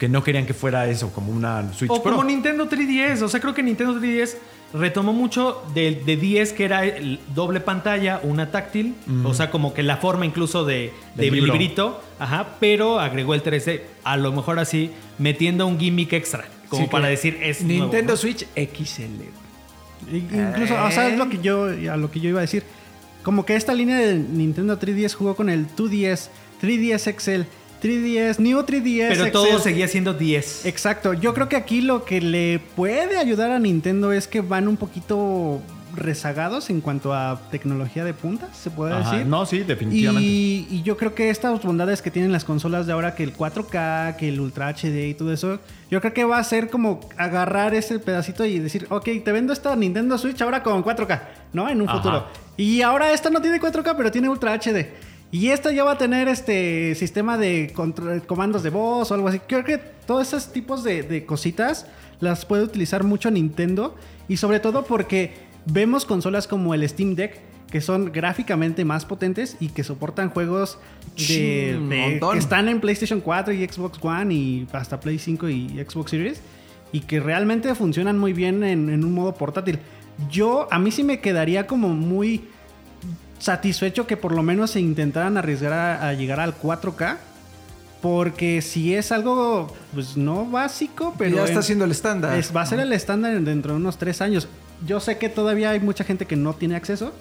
[0.00, 2.12] que no querían que fuera eso, como una Switch O Pro.
[2.12, 3.20] como Nintendo 3DS.
[3.20, 4.36] O sea, creo que Nintendo 3DS
[4.72, 8.94] retomó mucho de, de 10 que era el doble pantalla, una táctil.
[9.24, 12.02] O sea, como que la forma incluso de, de librito.
[12.18, 13.82] Ajá, pero agregó el 3D.
[14.02, 16.46] A lo mejor así, metiendo un gimmick extra.
[16.70, 18.16] Como Sí, para decir, es Nintendo nuevo, ¿no?
[18.16, 19.04] Switch XL.
[20.10, 22.62] Incluso, o sea, es lo que yo, a lo que yo iba a decir.
[23.22, 26.28] Como que esta línea de Nintendo 3DS jugó con el 2DS,
[26.62, 27.42] 3DS XL,
[27.80, 30.66] 3DS, New 3DS Pero todo seguía siendo 10.
[30.66, 31.14] Exacto.
[31.14, 34.76] Yo creo que aquí lo que le puede ayudar a Nintendo es que van un
[34.76, 35.60] poquito
[35.96, 39.26] rezagados en cuanto a tecnología de punta, se puede Ajá, decir.
[39.26, 40.28] No, sí, definitivamente.
[40.28, 43.36] Y, y yo creo que estas bondades que tienen las consolas de ahora, que el
[43.36, 45.58] 4K, que el Ultra HD y todo eso,
[45.90, 49.52] yo creo que va a ser como agarrar ese pedacito y decir, ok, te vendo
[49.52, 51.20] esta Nintendo Switch ahora con 4K,
[51.52, 51.68] ¿no?
[51.68, 51.98] En un Ajá.
[51.98, 52.26] futuro.
[52.56, 54.86] Y ahora esta no tiene 4K, pero tiene Ultra HD.
[55.32, 57.72] Y esta ya va a tener este sistema de
[58.26, 59.40] comandos de voz o algo así.
[59.46, 61.86] Creo que todos esos tipos de, de cositas
[62.18, 63.94] las puede utilizar mucho Nintendo.
[64.28, 65.34] Y sobre todo porque
[65.66, 67.40] vemos consolas como el Steam Deck
[67.70, 70.78] que son gráficamente más potentes y que soportan juegos
[71.16, 75.68] de, Sí, que están en PlayStation 4 y Xbox One y hasta Play 5 y
[75.88, 76.40] Xbox Series
[76.92, 79.78] y que realmente funcionan muy bien en, en un modo portátil.
[80.30, 82.42] Yo, a mí sí me quedaría como muy
[83.40, 87.16] satisfecho que por lo menos se intentaran arriesgar a, a llegar al 4K.
[88.00, 91.36] Porque si es algo, pues no básico, pero...
[91.36, 92.38] ya está en- siendo el estándar.
[92.38, 94.48] es- va a ser el estándar dentro de unos tres años.
[94.86, 97.12] Yo sé que todavía hay mucha gente que no tiene acceso,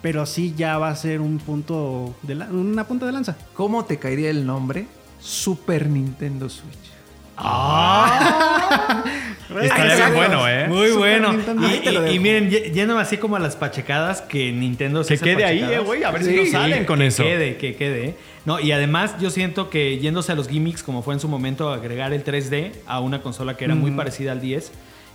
[0.00, 3.36] pero sí ya va a ser un punto de la- una punta de lanza.
[3.54, 4.86] ¿Cómo te caería el nombre?
[5.18, 6.92] Super Nintendo Switch.
[9.62, 10.66] Estaría bien bueno, ¿eh?
[10.68, 11.68] Muy Super bueno.
[12.10, 15.62] Y, y- miren, yéndome así como a las pachecadas que Nintendo se Que quede ahí,
[15.62, 17.22] eh, güey, a ver Sí, si nos salen Sí, con que eso.
[17.22, 18.04] quede, que quede.
[18.08, 18.14] ¿eh?
[18.44, 21.70] No, y además yo siento que yéndose a los gimmicks, como fue en su momento
[21.72, 24.70] agregar el 3D a una consola que era muy parecida al 10,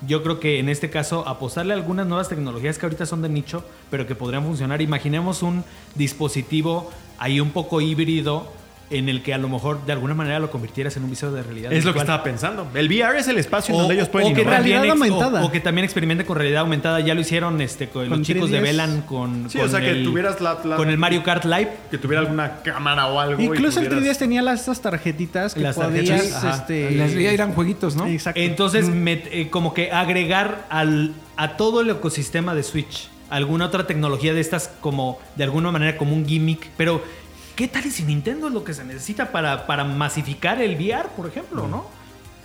[0.08, 3.30] yo creo que en este caso apostarle a algunas nuevas tecnologías que ahorita son de
[3.30, 4.82] nicho, pero que podrían funcionar.
[4.82, 5.64] Imaginemos un
[5.96, 8.52] dispositivo ahí un poco híbrido
[8.98, 11.44] en el que a lo mejor de alguna manera lo convirtieras en un visor de
[11.44, 11.72] realidad.
[11.74, 12.68] Es lo que estaba pensando.
[12.74, 15.42] El VR es el espacio en donde ellos pueden o que Realidad aumentada.
[15.44, 17.00] O, o que también experimente con realidad aumentada.
[17.00, 18.64] Ya lo hicieron este, con, Con los chicos de 3DS.
[18.64, 21.46] Velan con, Sí, con o sea, que el, tuvieras la- la- con el Mario Kart
[21.46, 21.72] Live.
[21.92, 23.42] Que tuviera alguna cámara o algo.
[23.42, 26.08] y Incluso el pudieras- 3DS tenía las, estas tarjetitas que Las podías...
[26.10, 28.06] tarjetas, este, Las ya eran jueguitos, ¿no?
[28.08, 28.40] Exacto.
[28.40, 33.88] Entonces, met- eh, como que agregar al, a todo el ecosistema de Switch alguna otra
[33.88, 37.04] tecnología de estas como de alguna manera como un gimmick, pero
[37.56, 41.10] ¿qué tal y si Nintendo es lo que se necesita para, para masificar el VR,
[41.16, 41.86] por ejemplo, no?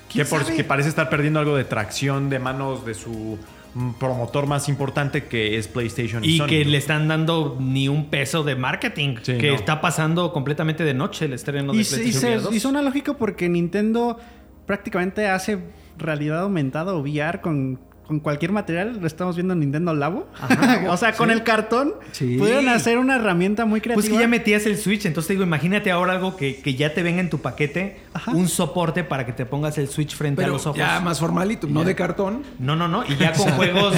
[0.08, 0.24] Que,
[0.64, 3.38] parece estar perdiendo algo de tracción de manos de su
[3.74, 6.70] mm, promotor más importante que es PlayStation y, Y Sony, que ¿no?
[6.70, 9.54] le están dando ni un peso de marketing, Sí, que no.
[9.54, 12.54] está pasando completamente de noche el estreno de Y, se- y PlayStation se- 2.
[12.54, 14.18] y suena lógico porque Nintendo
[14.66, 15.58] prácticamente hace
[15.98, 18.98] realidad aumentada o VR con, con cualquier material.
[19.00, 20.26] Lo estamos viendo en Nintendo Labo.
[20.88, 22.36] o sea, con el cartón Sí.
[22.38, 24.00] pudieron hacer una herramienta muy creativa.
[24.02, 26.94] Pues que ya metías el Switch, entonces te digo, imagínate ahora algo que, que ya
[26.94, 28.32] te venga en tu paquete, Ajá.
[28.32, 30.78] un soporte para que te pongas el Switch frente a los ojos.
[30.78, 32.42] ya más formalito, no de cartón.
[32.58, 33.04] No, no, no.
[33.06, 33.94] Y ya con juegos.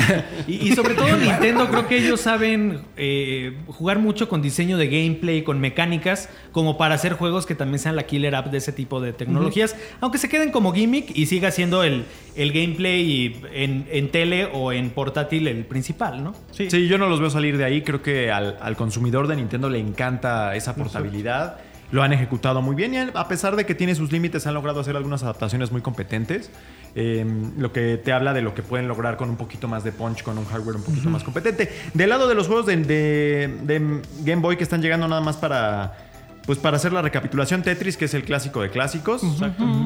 [0.49, 4.88] Y, y sobre todo Nintendo, creo que ellos saben eh, jugar mucho con diseño de
[4.88, 8.73] gameplay, con mecánicas, como para hacer juegos que también sean la killer app de ese
[8.73, 9.77] tipo de tecnologías.
[10.01, 14.73] Aunque se queden como gimmick y siga siendo el, el gameplay en, en tele o
[14.73, 16.35] en portátil el principal, ¿no?
[16.53, 16.71] Sí.
[16.71, 17.83] Sí, yo no los veo salir de ahí.
[17.83, 21.59] Creo que al, al consumidor de Nintendo le encanta esa portabilidad.
[21.93, 24.79] Lo han ejecutado muy bien y a pesar de que tiene sus límites, han logrado
[24.81, 26.51] hacer algunas adaptaciones muy competentes.
[26.95, 27.27] Eh,
[27.59, 30.23] lo que te habla de lo que pueden lograr con un poquito más de punch,
[30.23, 31.69] con un hardware un poquito más competente.
[31.95, 35.37] Del lado de los juegos de, de- de Game Boy que están llegando nada más
[35.37, 36.10] para
[36.51, 39.23] Pues para hacer la recapitulación, Tetris, que es el clásico de clásicos,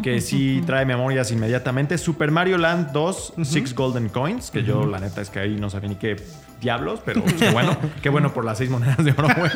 [0.03, 1.98] que sí trae memorias inmediatamente.
[1.98, 5.68] Super Mario Land 2, Six Golden Coins, que yo la neta es que ahí no
[5.68, 6.16] sabía ni qué
[6.62, 9.29] diablos, pero pues, qué bueno, qué bueno por las seis monedas de oro.
[9.37, 9.50] güey.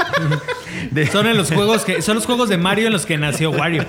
[0.91, 3.53] De- Son en los juegos que son los juegos de Mario en los que nació
[3.53, 3.87] Wario.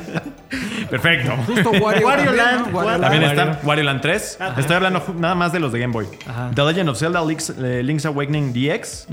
[0.89, 1.33] Perfecto.
[1.45, 2.77] Justo Wario, Land, ¿no?
[2.79, 4.37] Wario También está Wario Land 3.
[4.57, 6.07] Estoy hablando nada más de los de Game Boy.
[6.25, 6.49] Ajá.
[6.55, 9.07] The Legend of Zelda Link's, eh, Link's Awakening DX.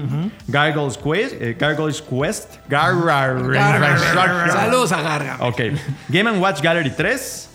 [0.47, 1.35] Gargoyle's Quest.
[1.40, 2.55] eh, Gargoyle's Quest.
[2.71, 2.95] Gar-
[3.98, 5.37] Saludos a Garga.
[5.40, 5.61] Ok.
[6.09, 7.48] Game Watch Gallery 3.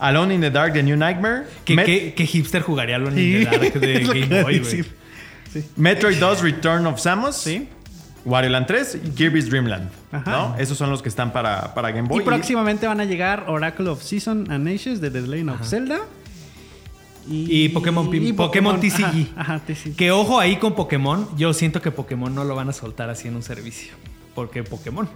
[0.00, 1.44] Alone in the Dark, The New Nightmare.
[1.64, 3.44] ¿Qué, Met- qué- qué hipster jugaría lo en Sí.
[3.50, 4.84] The Dark de Game Boy, güey?
[5.76, 7.36] Metroid 2, Return of Samus.
[7.36, 7.68] Sí.
[8.24, 9.90] Wario Land 3 y Kirby's Dream Land.
[10.12, 10.30] Ajá.
[10.30, 10.56] ¿no?
[10.58, 12.24] Esos son los que están para, para Game Y Boy.
[12.24, 16.00] próximamente van a llegar Oracle of Season and Ages de The Legend of Zelda.
[17.28, 19.04] Y Pokémon Pim- Pokémon TCG.
[19.04, 19.94] Ajá, ajá, TCG.
[19.96, 21.28] Que ojo ahí con Pokémon.
[21.36, 23.94] Yo siento que Pokémon no lo van a soltar así en un servicio.
[24.34, 25.08] Porque Pokémon.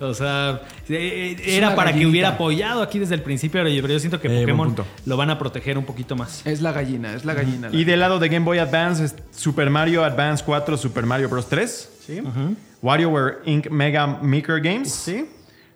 [0.00, 4.20] O sea, eh, era para que hubiera apoyado aquí desde el principio, pero yo siento
[4.20, 4.74] que Eh, Pokémon
[5.06, 6.44] lo van a proteger un poquito más.
[6.46, 7.68] Es la gallina, es la gallina.
[7.68, 11.28] la Y del lado de Game Boy Advance, es Super Mario Advance 4, Super Mario
[11.28, 11.48] Bros.
[11.48, 11.90] 3.
[12.06, 12.20] Sí.
[12.82, 13.70] WarioWare Inc.
[13.70, 14.92] Mega Maker Games.
[14.92, 15.26] Sí.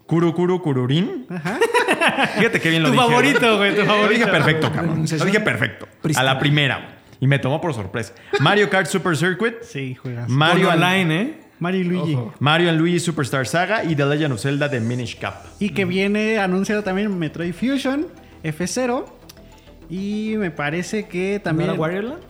[0.06, 1.26] Kuru Kuru Kururin.
[1.30, 1.58] Ajá.
[2.38, 3.04] Fíjate qué bien lo Tu dije.
[3.06, 4.10] favorito, güey, tu Lo favorito.
[4.14, 5.04] dije perfecto, cabrón.
[5.18, 5.88] Lo dije perfecto.
[6.16, 6.76] A la primera.
[6.76, 6.98] güey.
[7.20, 8.12] Y me tomó por sorpresa.
[8.40, 9.54] Mario Kart Super Circuit.
[9.62, 10.28] Sí, juegas.
[10.28, 11.40] Mario online, ¿eh?
[11.60, 12.18] Mario y Luigi.
[12.38, 15.44] Mario and Luigi Superstar Saga y The Legend of Zelda The Minish Cap.
[15.58, 18.06] Y que viene anunciado también Metroid Fusion,
[18.44, 19.04] F0.
[19.90, 21.70] Y me parece que ¿No también.
[21.70, 22.20] era Wario Land?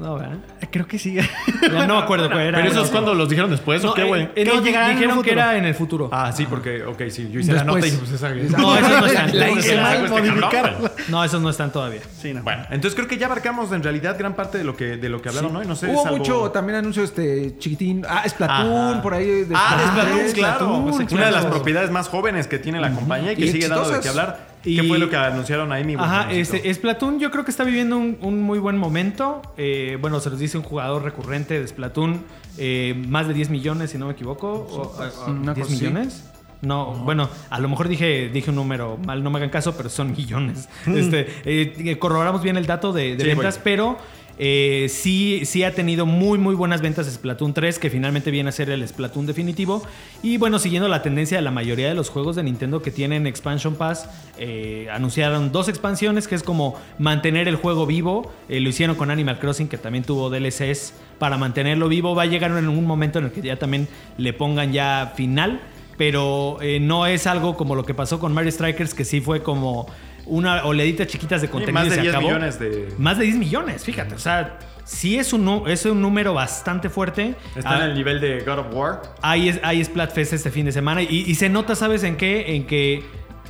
[0.00, 0.38] No, ¿verdad?
[0.70, 1.14] Creo que sí.
[1.14, 2.58] Ya no me acuerdo cuál era.
[2.58, 4.22] Pero eso No, es cuando los dijeron después, No, ¿o qué, güey?
[4.22, 6.08] eh, eh, no, dijeron que era en el futuro.
[6.12, 8.30] Ah, sí, porque, ok, sí, yo hice la nota y pues esa.
[8.30, 9.38] No, esos no están.
[9.38, 10.76] La ¿Cómo hice mal, modificar.
[10.80, 10.92] güey?
[11.08, 12.00] No, esos no están todavía.
[12.18, 12.42] sí, no.
[12.42, 15.20] Bueno, entonces creo que ya abarcamos en realidad gran parte de lo que, de lo
[15.20, 15.66] que hablaron hoy.
[15.66, 18.04] No sé, Hubo salvo- mucho también anuncio este chiquitín.
[18.08, 19.02] Ah, Splatoon, Ajá.
[19.02, 19.26] por ahí.
[19.44, 20.58] de Ah, Splatoon, claro.
[20.88, 23.68] Splatoon, Una de las propiedades más jóvenes que tiene la compañía y que Y sigue
[23.68, 24.49] dando de qué hablar.
[24.64, 27.64] Y- ¿Qué fue lo que anunciaron ahí, mi Ajá, este, Splatoon yo creo que está
[27.64, 29.40] viviendo un, un muy buen momento.
[29.56, 32.22] Eh, bueno, se los dice un jugador recurrente de Splatoon,
[32.58, 34.48] eh, más de 10 millones, si no me equivoco.
[34.52, 35.84] O, o- o, Una 10 cosa así.
[35.86, 36.24] millones.
[36.62, 39.88] No, bueno, a lo mejor dije, dije un número mal, no me hagan caso, pero
[39.88, 40.68] son millones.
[40.86, 43.96] este, eh, corroboramos bien el dato de, de Sí, ventas, pero
[44.42, 48.52] eh, sí, sí ha tenido muy, muy buenas ventas Splatoon 3, que finalmente viene a
[48.52, 49.82] ser el Splatoon definitivo.
[50.22, 53.26] Y bueno, siguiendo la tendencia de la mayoría de los juegos de Nintendo que tienen
[53.26, 58.32] Expansion Pass, eh, anunciaron dos expansiones, que es como mantener el juego vivo.
[58.48, 62.14] Eh, lo hicieron con Animal Crossing, que también tuvo DLCs para mantenerlo vivo.
[62.14, 65.60] Va a llegar en un momento en el que ya también le pongan ya final.
[66.00, 69.42] Pero eh, no es algo como lo que pasó con Mario Strikers, que sí fue
[69.42, 69.86] como
[70.24, 72.26] una oledita chiquitas de contenido más y de se 10 acabó.
[72.28, 72.88] millones de...
[72.96, 74.14] Más de 10 millones, fíjate.
[74.14, 77.34] O sea, sí es un, es un número bastante fuerte.
[77.54, 79.02] Está Ah, en el nivel de God of War.
[79.20, 82.54] hay, es- hay Splatfest este fin de semana y, y se nota, ¿sabes en qué?
[82.56, 83.02] En que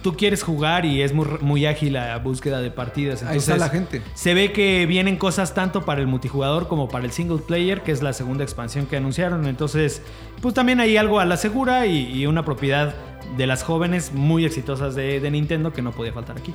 [0.02, 3.22] tú quieres jugar y es muy, muy ágil la búsqueda de partidas.
[3.22, 4.02] Ahí está Entonces, la gente.
[4.14, 7.92] Se ve que vienen cosas tanto para el multijugador como para el single player, que
[7.92, 9.46] es la segunda expansión que anunciaron.
[9.46, 10.02] Entonces,
[10.40, 12.94] pues también hay algo a la segura y, y una propiedad
[13.36, 16.52] de las jóvenes muy exitosas de, de Nintendo que no podía faltar aquí.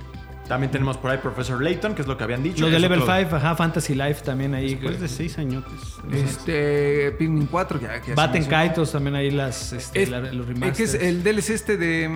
[0.48, 2.62] También tenemos por ahí Professor Layton, que es lo que habían dicho.
[2.62, 4.76] Los que de es Level otro- 5, ajá, Fantasy Life también ahí.
[4.76, 5.74] Después de seis añotes.
[6.12, 8.46] Este, Pikmin 4, que, que ya Baten.
[8.46, 10.94] Kaitos también ahí las, este, Es- la- los eh, que remasters.
[10.94, 12.10] es el DLC este de.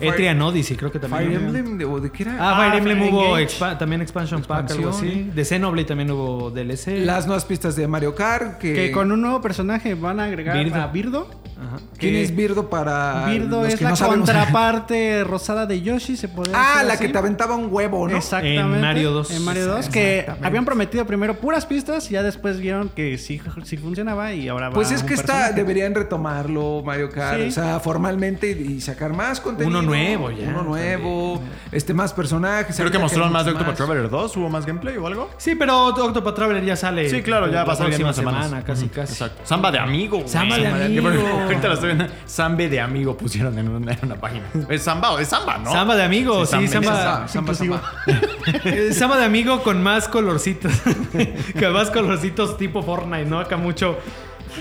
[0.00, 1.24] Fire- Etrian Odyssey, creo que también.
[1.26, 2.36] Fire Emblem, de, ¿o de qué era?
[2.40, 3.58] Ah, Fire Ah, Emblem Fire hubo Engage.
[3.58, 5.30] expa- también Expansion Pack, algo así.
[5.34, 6.98] De Xenoblade también hubo DLC.
[7.04, 8.58] Las nuevas pistas de Mario Kart.
[8.58, 10.80] Que, Que con un nuevo personaje van a agregar Birdo.
[10.82, 11.30] a Birdo.
[11.58, 11.78] Ajá.
[11.98, 13.26] ¿Quién que- es Birdo para.
[13.28, 17.06] Birdo los es que la no contraparte rosada de Yoshi, se podría Ah, la así.
[17.06, 18.16] que te aventaba un huevo, ¿no?
[18.16, 18.60] Exactamente.
[18.76, 19.30] En Mario 2.
[19.32, 23.40] En Mario 2, que habían prometido primero puras pistas y ya después vieron que sí,
[23.64, 27.48] sí funcionaba y ahora va Pues es que está, deberían retomarlo Mario Kart, Sí.
[27.48, 29.78] o sea, formalmente y sacar más contenido.
[29.78, 31.40] Uno nuevo ya, Uno nuevo,
[31.72, 32.76] este más personajes.
[32.76, 34.36] Creo que mostraron más de Octopath Traveler 2.
[34.36, 35.30] ¿Hubo más gameplay o algo?
[35.38, 37.08] Sí, pero Octopath Traveler ya sale.
[37.10, 39.12] Sí, claro, ya la va a salir en semana, casi, casi.
[39.12, 39.42] Exacto.
[39.44, 40.22] Samba de amigo.
[40.26, 41.08] Samba de amigo.
[41.44, 42.06] Ahorita lo estoy viendo.
[42.26, 44.44] Sambe de amigo pusieron en una, en una página.
[44.68, 45.70] ¿Es samba o es samba, no?
[45.72, 47.82] Samba de amigo, sí, Sí, samba, samba, Samba,
[48.64, 50.72] Eh, de amigo con más colorcitos.
[51.60, 53.40] con más colorcitos tipo Fortnite, ¿no?
[53.40, 53.98] Acá mucho.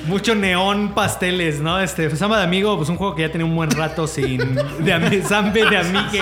[0.08, 1.80] Mucho neón pasteles, ¿no?
[1.80, 4.40] Este, Samba de Amigo, pues un juego que ya tenía un buen rato sin.
[4.56, 6.20] De ami- Sambe de Amigue.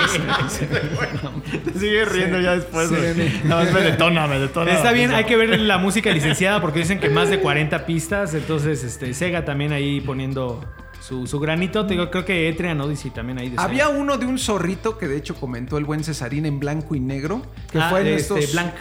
[1.65, 2.89] Te sigue riendo ya después.
[2.89, 4.71] Sí, más me detona, me detona.
[4.73, 8.33] Está bien, hay que ver la música licenciada porque dicen que más de 40 pistas.
[8.35, 10.63] Entonces, este, Sega también ahí poniendo
[11.03, 11.85] su, su granito.
[11.85, 13.55] Te digo, creo que Etrian Odyssey también ahí de.
[13.59, 16.99] Había uno de un zorrito que de hecho comentó el buen Cesarín en blanco y
[16.99, 18.73] negro, que Ah, fue en este, estos Blanc.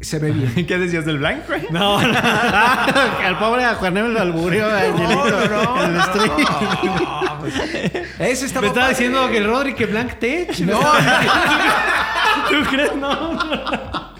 [0.00, 0.66] Se ve bien.
[0.66, 1.66] ¿Qué decías del blanco, güey?
[1.70, 2.18] No, no.
[2.18, 6.30] Al pobre a Juan lo alburió a Angelito en el stream.
[7.40, 7.54] pues.
[8.18, 8.88] Ese estaba Me estaba padre.
[8.88, 10.58] diciendo que el Rodri que Blank Tech.
[10.60, 10.80] No,
[12.48, 12.96] ¿Tú crees?
[12.96, 14.11] No.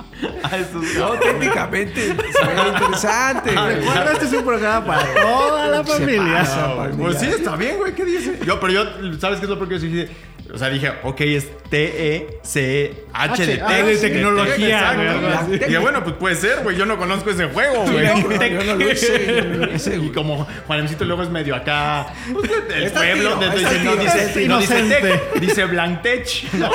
[0.99, 2.13] no, técnicamente se
[2.47, 3.51] veía interesante.
[3.51, 6.39] Recuerda, este es un programa para toda la familia.
[6.39, 6.97] pasa, familia.
[6.99, 7.95] Pues sí, está bien, güey.
[7.95, 8.39] ¿Qué dice?
[8.45, 8.85] Yo, pero yo,
[9.19, 10.09] ¿sabes qué es lo peor que yo dije?
[10.53, 13.63] O sea, dije, ok, es T-E-C-H de H, T.
[13.63, 15.51] ah, de tecnología, Exacto.
[15.51, 16.77] dije, bueno, pues puede ser, güey.
[16.77, 18.07] Yo no conozco ese juego, güey.
[18.07, 18.17] No,
[18.77, 22.07] no Y como Juanemcito luego es medio acá.
[22.35, 23.37] pues, el Está pueblo.
[23.37, 24.83] no dice, no dice.
[24.83, 26.53] Tech, dice Blantech.
[26.55, 26.71] ¿no?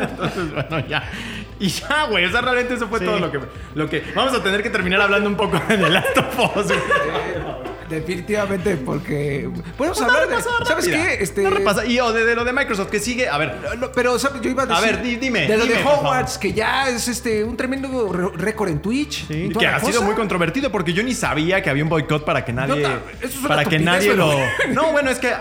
[0.00, 1.10] Entonces, bueno, ya.
[1.60, 2.24] Y ya, güey.
[2.24, 3.40] O sea, realmente eso fue todo lo que,
[3.74, 4.02] lo que.
[4.14, 6.72] Vamos a tener que terminar hablando un poco de The Last of Us.
[7.88, 9.48] Definitivamente, porque.
[9.76, 10.36] Podemos Una hablar de.
[10.36, 11.18] repasada ¿Sabes qué?
[11.20, 11.48] Este.
[11.48, 13.28] Repasa- Y o de, de lo de Microsoft, que sigue.
[13.28, 14.40] A ver, No, pero ¿sabes?
[14.42, 15.84] yo iba a A decir ver, di- dime, de lo dime, de.
[15.84, 20.02] Hogwarts que ya es este un tremendo re- récord en Twitch toda que ha sido
[20.02, 23.00] muy controvertido porque yo ni sabía que había un boicot para que nadie No, ta-
[23.20, 24.32] eso es una para que nadie lo
[24.72, 25.32] no bueno es que,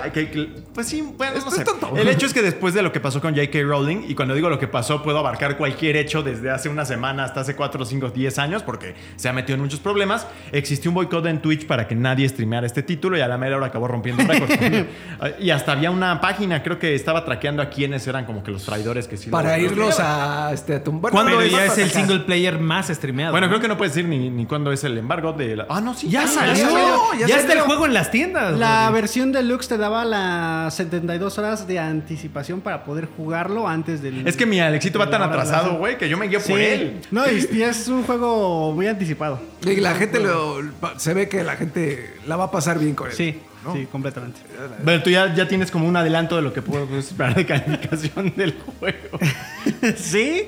[0.74, 1.64] pues sí bueno, Esto no sé.
[1.64, 1.94] tonto.
[1.96, 3.60] el hecho es que después de lo que pasó con J.K.
[3.64, 7.24] Rowling y cuando digo lo que pasó puedo abarcar cualquier hecho desde hace una semana
[7.26, 10.96] hasta hace 4, 5, 10 años porque se ha metido en muchos problemas existió un
[10.96, 13.88] boicot en Twitch para que nadie streameara este título y a la mera hora acabó
[13.88, 14.59] rompiendo récords
[15.39, 18.65] y hasta había una página creo que estaba traqueando a quiénes eran como que los
[18.65, 21.11] traidores que sí para lo irlos a este a tumbar.
[21.11, 23.31] ¿Cuándo Pero ya es el single player más streameado.
[23.31, 23.51] bueno ¿no?
[23.51, 25.93] creo que no puedes decir ni, ni cuándo es el embargo de la- ah no
[25.93, 26.53] sí Ya salió.
[26.53, 28.57] ya Ya, salió, está el juego en las tiendas.
[28.57, 29.01] La Rodri.
[29.01, 34.27] versión deluxe te daba las 72 horas de anticipación para poder jugarlo antes del.
[34.27, 36.51] Es que mi Alexito va tan atrasado, güey, que yo me guío Sí.
[36.51, 36.99] por él.
[37.11, 39.39] No, y, y es un juego muy anticipado.
[39.65, 40.57] Y la gente lo
[40.97, 43.13] se ve que la gente la va a pasar bien con él.
[43.13, 43.39] Sí,
[43.74, 44.39] sí, completamente.
[44.84, 48.34] Pero tú ya, ya tienes como un adelanto de lo que puedo esperar de calificación
[48.36, 49.19] del juego.
[49.95, 50.43] ¿Sí?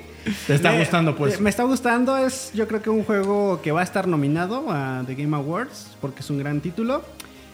[0.48, 1.40] ¿Te está Me- gustando, pues?
[1.40, 2.18] Me, está gustando.
[2.18, 5.96] Es yo creo que un juego que va a estar nominado a The Game Awards
[6.02, 7.04] porque es un gran título.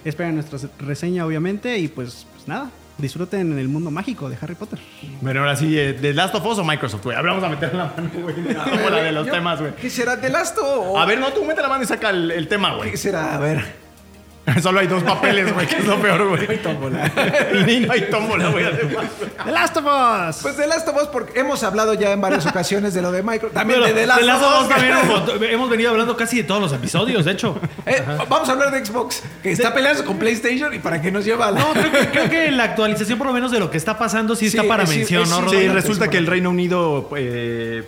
[0.05, 1.77] Esperen nuestra reseña, obviamente.
[1.77, 4.79] Y pues, pues nada, disfruten en el mundo mágico de Harry Potter.
[5.21, 7.17] Bueno, ahora sí, eh, ¿de Last of Us o Microsoft, güey?
[7.21, 8.35] Vamos a meter la mano, güey.
[8.53, 9.75] La de los Yo- temas, güey.
[9.75, 12.31] ¿Qué será de Lasto o A ver, no, tú mete la mano y saca el,
[12.31, 12.89] el tema, güey.
[12.91, 13.35] qué será?
[13.35, 13.80] A ver.
[14.61, 16.47] Solo hay dos papeles, güey, que es lo peor, güey.
[17.67, 19.05] Y no hay tómbola, güey, además.
[19.45, 20.37] ¡The Last of Us!
[20.41, 23.23] Pues de Last of Us porque hemos hablado ya en varias ocasiones de lo de
[23.23, 26.15] Micro, también Pero de The Last The Last of Us también hemos, hemos venido hablando
[26.17, 27.59] casi de todos los episodios, de hecho.
[27.85, 31.25] Eh, vamos a hablar de Xbox, que está peleando con PlayStation y para qué nos
[31.25, 31.59] lleva a la...
[31.59, 34.35] No, creo que, creo que la actualización, por lo menos de lo que está pasando,
[34.35, 37.83] sí, Sí, está para mención, sí, ¿no, sí, resulta que el Reino Unido eh,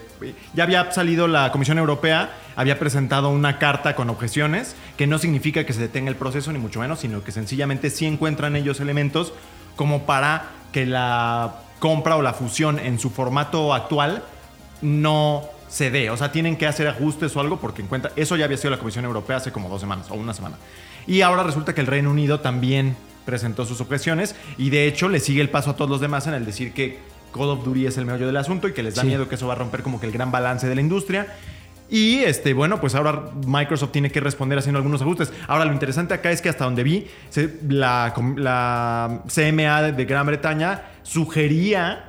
[0.54, 5.66] ya había salido la Comisión Europea, había presentado una carta con objeciones, que no significa
[5.66, 9.34] que se detenga el proceso, ni mucho menos, sino que sencillamente sí encuentran ellos elementos
[9.76, 14.24] como para que la compra o la fusión en su formato actual
[14.82, 16.10] no se dé.
[16.10, 18.12] O sea, tienen que hacer ajustes o algo porque encuentra.
[18.16, 20.58] Eso ya había sido la Comisión Europea hace como dos semanas o una semana.
[21.08, 22.96] Y ahora resulta que el Reino Unido también
[23.26, 26.34] presentó sus objeciones y de hecho le sigue el paso a todos los demás en
[26.34, 27.00] el decir que
[27.34, 29.48] Call of Duty es el meollo del asunto y que les da miedo que eso
[29.48, 31.28] va a romper como que el gran balance de la industria.
[31.90, 35.32] Y este, bueno, pues ahora Microsoft tiene que responder haciendo algunos ajustes.
[35.48, 37.08] Ahora, lo interesante acá es que hasta donde vi,
[37.68, 42.06] la, la CMA de Gran Bretaña sugería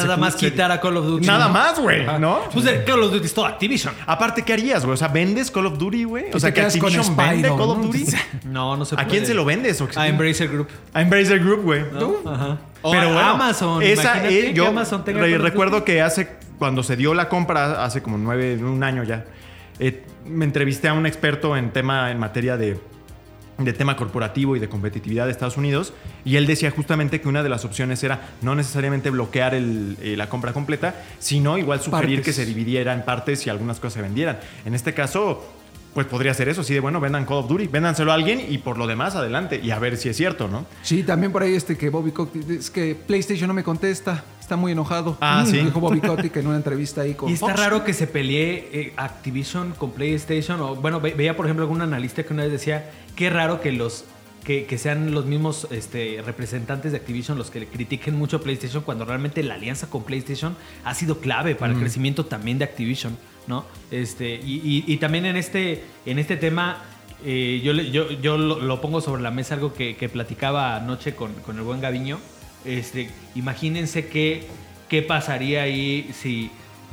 [0.00, 1.26] que Nada más quitar a Call of Duty.
[1.26, 1.52] Nada ¿no?
[1.54, 2.04] más, güey.
[2.18, 2.40] ¿no?
[2.52, 3.94] Pues de Call of Duty es todo Activision.
[4.06, 4.94] Aparte, ¿qué harías, güey?
[4.94, 6.24] O sea, ¿vendes Call of Duty, güey?
[6.32, 7.82] O sea, que Activision Spyro, vende Call of.
[7.82, 8.04] Duty.
[8.44, 9.08] No, no se ¿A puede.
[9.08, 9.80] quién se lo vendes?
[9.80, 9.88] o?
[9.96, 10.68] A Embracer Group.
[10.92, 11.82] A Embracer Group, güey.
[11.92, 12.16] ¿no?
[12.30, 12.58] Ajá.
[12.82, 13.82] O Pero a bueno, Amazon.
[13.82, 16.28] Esa, eh, que yo Amazon tenga re- recuerdo que hace
[16.58, 19.24] cuando se dio la compra hace como nueve, un año ya.
[19.78, 22.78] eh, me entrevisté a un experto en tema en materia de
[23.58, 25.92] de tema corporativo y de competitividad de Estados Unidos
[26.24, 30.16] y él decía justamente que una de las opciones era no necesariamente bloquear el- eh,
[30.16, 32.24] la compra completa, sino igual sugerir Partes.
[32.24, 34.38] que se dividiera en partes y algunas cosas se vendieran.
[34.64, 35.44] En este caso,
[35.94, 38.58] pues podría ser eso, así de bueno, vendan Call of Duty, véndanselo a alguien y
[38.58, 40.64] por lo demás adelante y a ver si es cierto, ¿no?
[40.82, 44.56] Sí, también por ahí este que Bobby Kotick es que PlayStation no me contesta, está
[44.56, 45.18] muy enojado.
[45.20, 45.58] Ah, Mm, sí.
[45.58, 47.58] Dijo Bobby Kotick en una entrevista ahí con Y está Fox.
[47.60, 50.60] raro que se pelee eh, Activision con PlayStation.
[50.60, 53.72] O, bueno, ve- veía, por ejemplo, algún analista que una vez decía, qué raro que
[53.72, 54.04] los
[54.44, 58.40] que, que sean los mismos este, representantes de Activision los que le critiquen mucho a
[58.40, 62.64] PlayStation cuando realmente la alianza con PlayStation ha sido clave para el crecimiento también de
[62.64, 63.16] Activision,
[63.46, 63.64] ¿no?
[63.90, 66.78] Este, y, y- y también en este, en este tema,
[67.24, 71.14] eh, yo, yo, yo lo, lo pongo sobre la mesa algo que, que platicaba anoche
[71.14, 72.18] con, con el buen Gaviño.
[72.64, 74.46] Este, imagínense qué,
[74.88, 76.50] qué pasaría ahí si,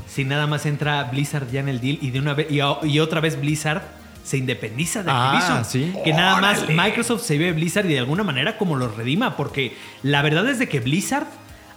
[0.08, 3.20] si nada más entra Blizzard ya en el deal y de una vez y, otra
[3.22, 3.82] vez Blizzard
[4.24, 5.66] se independiza de Ah, Activision.
[5.66, 5.94] sí.
[6.04, 6.68] Que nada más.
[6.70, 9.74] Microsoft se ve Blizzard y de alguna manera como lo redima, porque
[10.04, 11.26] la verdad es de que Blizzard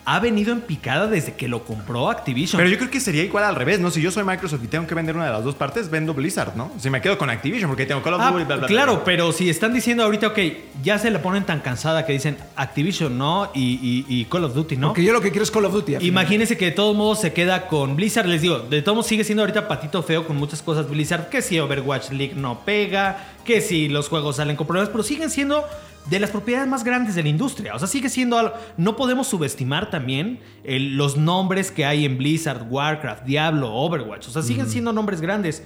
[0.04, 2.58] ha venido en picada desde que lo compró Activision.
[2.58, 3.90] Pero yo creo que sería igual al revés, ¿no?
[3.90, 6.56] Si yo soy Microsoft y tengo que vender una de las dos partes, vendo Blizzard,
[6.56, 6.72] ¿no?
[6.78, 8.94] Si me quedo con Activision porque tengo Call of Ah, Duty, bla, bla, bla, claro,
[8.96, 9.04] bla.
[9.04, 10.38] pero si están diciendo ahorita, ok,
[10.82, 14.54] ya se la ponen tan cansada que dicen Activision no y, y- y Call of
[14.54, 14.88] Duty no.
[14.88, 15.96] Porque yo lo que quiero es Call of Duty.
[16.00, 18.26] Imagínense que de todos modos se queda con Blizzard.
[18.26, 21.28] Les digo, de todos modos sigue siendo ahorita patito feo con muchas cosas Blizzard.
[21.28, 25.30] Que si Overwatch League no pega, que si los juegos salen con problemas, pero siguen
[25.30, 25.64] siendo
[26.10, 27.74] de las propiedades más grandes de la industria.
[27.74, 28.54] O sea, sigue siendo algo.
[28.76, 34.28] No podemos subestimar también el- los nombres que hay en Blizzard, Warcraft, Diablo, Overwatch.
[34.28, 35.64] O sea, siguen siendo nombres grandes.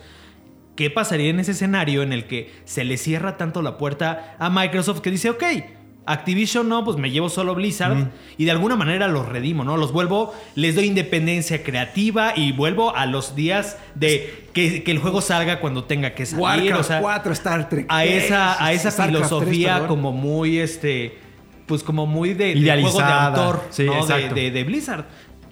[0.76, 4.50] ¿Qué pasaría en ese escenario en el que se le cierra tanto la puerta a
[4.50, 5.42] Microsoft que dice, ok,
[6.06, 9.76] Activision no, pues me llevo solo Blizzard y de alguna manera los redimo, ¿no?
[9.76, 14.98] Los vuelvo, les doy independencia creativa y vuelvo a los días de que, que el
[14.98, 16.42] juego salga cuando tenga que salir.
[16.42, 17.86] Warcraft o sea, 4, Star Trek.
[17.88, 21.18] a esa, a esa Starcraft 3, filosofía como muy, este,
[21.66, 24.06] pues como muy de, de juego de autor, Sí, ¿no?
[24.06, 25.04] De, de- de Blizzard.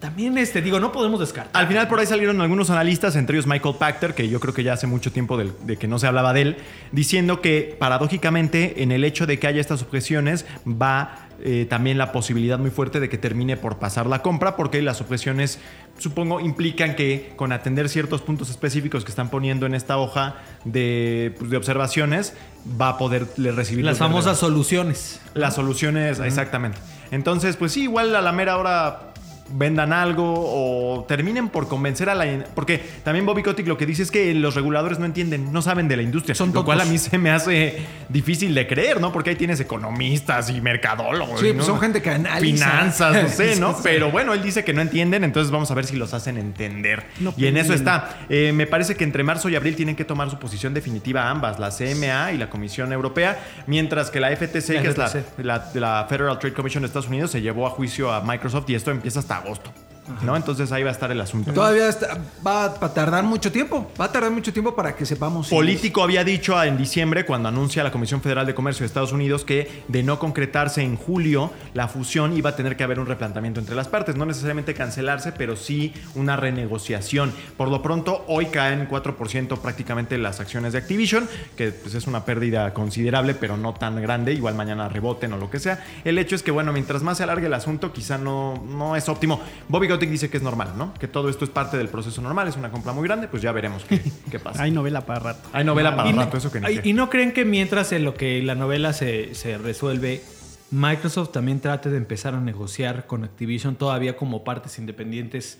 [0.05, 1.59] También, este, digo, no podemos descartar.
[1.59, 4.63] Al final por ahí salieron algunos analistas, entre ellos Michael Pachter, que yo creo que
[4.63, 6.57] ya hace mucho tiempo de, que no se hablaba de él,
[6.93, 12.13] diciendo que paradójicamente en el hecho de que haya estas objeciones va eh, también la
[12.13, 15.59] posibilidad muy fuerte de que termine por pasar la compra, porque las objeciones
[15.97, 20.35] supongo implican que con atender ciertos puntos específicos que están poniendo en esta hoja
[20.67, 22.35] de, pues, de observaciones,
[22.79, 25.23] va a poder recibir Las famosas soluciones.
[25.33, 26.77] las soluciones, exactamente.
[27.11, 29.14] Entonces, pues sí, igual a la mera hora
[29.51, 32.45] vendan algo o terminen por convencer a la...
[32.55, 35.89] Porque también Bobby Kotick lo que dice es que los reguladores no entienden, no saben
[35.89, 36.35] de la industria.
[36.35, 37.79] Son lo cual a mí se me hace
[38.09, 39.13] difícil de creer, ¿no?
[39.13, 41.41] Porque ahí tienes economistas y mercadólogos.
[41.41, 41.55] Sí, ¿no?
[41.55, 42.67] pues son gente que analiza.
[42.67, 43.77] Finanzas, no sé, ¿no?
[43.83, 47.05] Pero bueno, él dice que no entienden, entonces vamos a ver si los hacen entender.
[47.21, 48.19] No y en eso está.
[48.29, 51.59] Eh, me parece que entre marzo y abril tienen que tomar su posición definitiva ambas,
[51.59, 55.71] la CMA y la Comisión Europea, mientras que la FTC, La que es la, la,
[55.75, 58.91] la Federal Trade Commission de Estados Unidos, se llevó a juicio a Microsoft y esto
[58.91, 59.84] empieza hasta agosto.
[60.23, 60.37] ¿No?
[60.37, 61.53] Entonces ahí va a estar el asunto.
[61.53, 63.91] Todavía está- va a tardar mucho tiempo.
[63.99, 65.49] Va a tardar mucho tiempo para que sepamos.
[65.49, 69.13] si- Político había dicho en diciembre, cuando anuncia la Comisión Federal de Comercio de Estados
[69.13, 73.07] Unidos, que de no concretarse en julio la fusión iba a tener que haber un
[73.07, 74.17] replanteamiento entre las partes.
[74.17, 77.33] No necesariamente cancelarse, pero sí una renegociación.
[77.57, 82.25] Por lo pronto, hoy caen 4% prácticamente las acciones de Activision, que pues, es una
[82.25, 84.33] pérdida considerable, pero no tan grande.
[84.35, 85.83] Igual mañana reboten o lo que sea.
[86.05, 89.09] El hecho es que, bueno, mientras más se alargue el asunto, quizá no, no es
[89.09, 89.41] óptimo.
[89.69, 90.93] Bobby Dice que es normal, ¿no?
[90.95, 93.53] Que todo esto es parte del proceso normal, es una compra muy grande, pues ya
[93.53, 94.63] veremos qué, qué pasa.
[94.63, 95.49] Hay novela para rato.
[95.53, 96.81] Hay novela para Y no- rato, eso que ni.
[96.85, 100.23] ¿Y no creen que mientras en lo que la novela se, se resuelve,
[100.71, 105.59] Microsoft también trate de empezar a negociar con Activision todavía como partes independientes,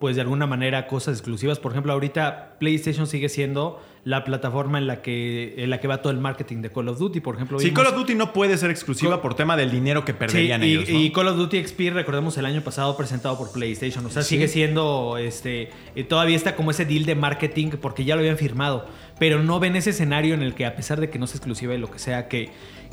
[0.00, 1.60] pues de alguna manera cosas exclusivas?
[1.60, 6.00] Por ejemplo, ahorita PlayStation sigue siendo la plataforma en la que, en la que va
[6.00, 7.58] todo el marketing de Call of Duty, por ejemplo.
[7.60, 10.12] Sí, vimos- Call of Duty no puede ser exclusiva Co- por tema del dinero que
[10.12, 10.88] Sí, perderían y, ellos.
[10.88, 10.98] ¿no?
[10.98, 14.04] y Call of Duty XP, recordemos el año pasado presentado por PlayStation.
[14.06, 15.68] O sea, sigue siendo este.
[15.94, 18.86] eh, todavía está como ese deal de marketing porque ya lo habían firmado.
[19.18, 21.74] Pero no ven ese escenario en el que, a pesar de que no es exclusiva
[21.74, 22.48] y lo que sea, que,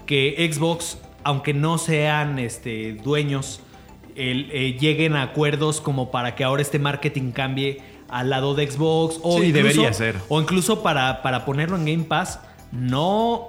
[0.06, 3.62] que Xbox, aunque no sean este, dueños,
[4.18, 8.70] el- eh, lleguen a acuerdos como para que ahora este marketing cambie al lado de
[8.70, 9.20] Xbox.
[9.24, 10.16] O Sí, incluso- debería ser.
[10.30, 12.40] O incluso para, para ponerlo en Game Pass.
[12.72, 13.48] No,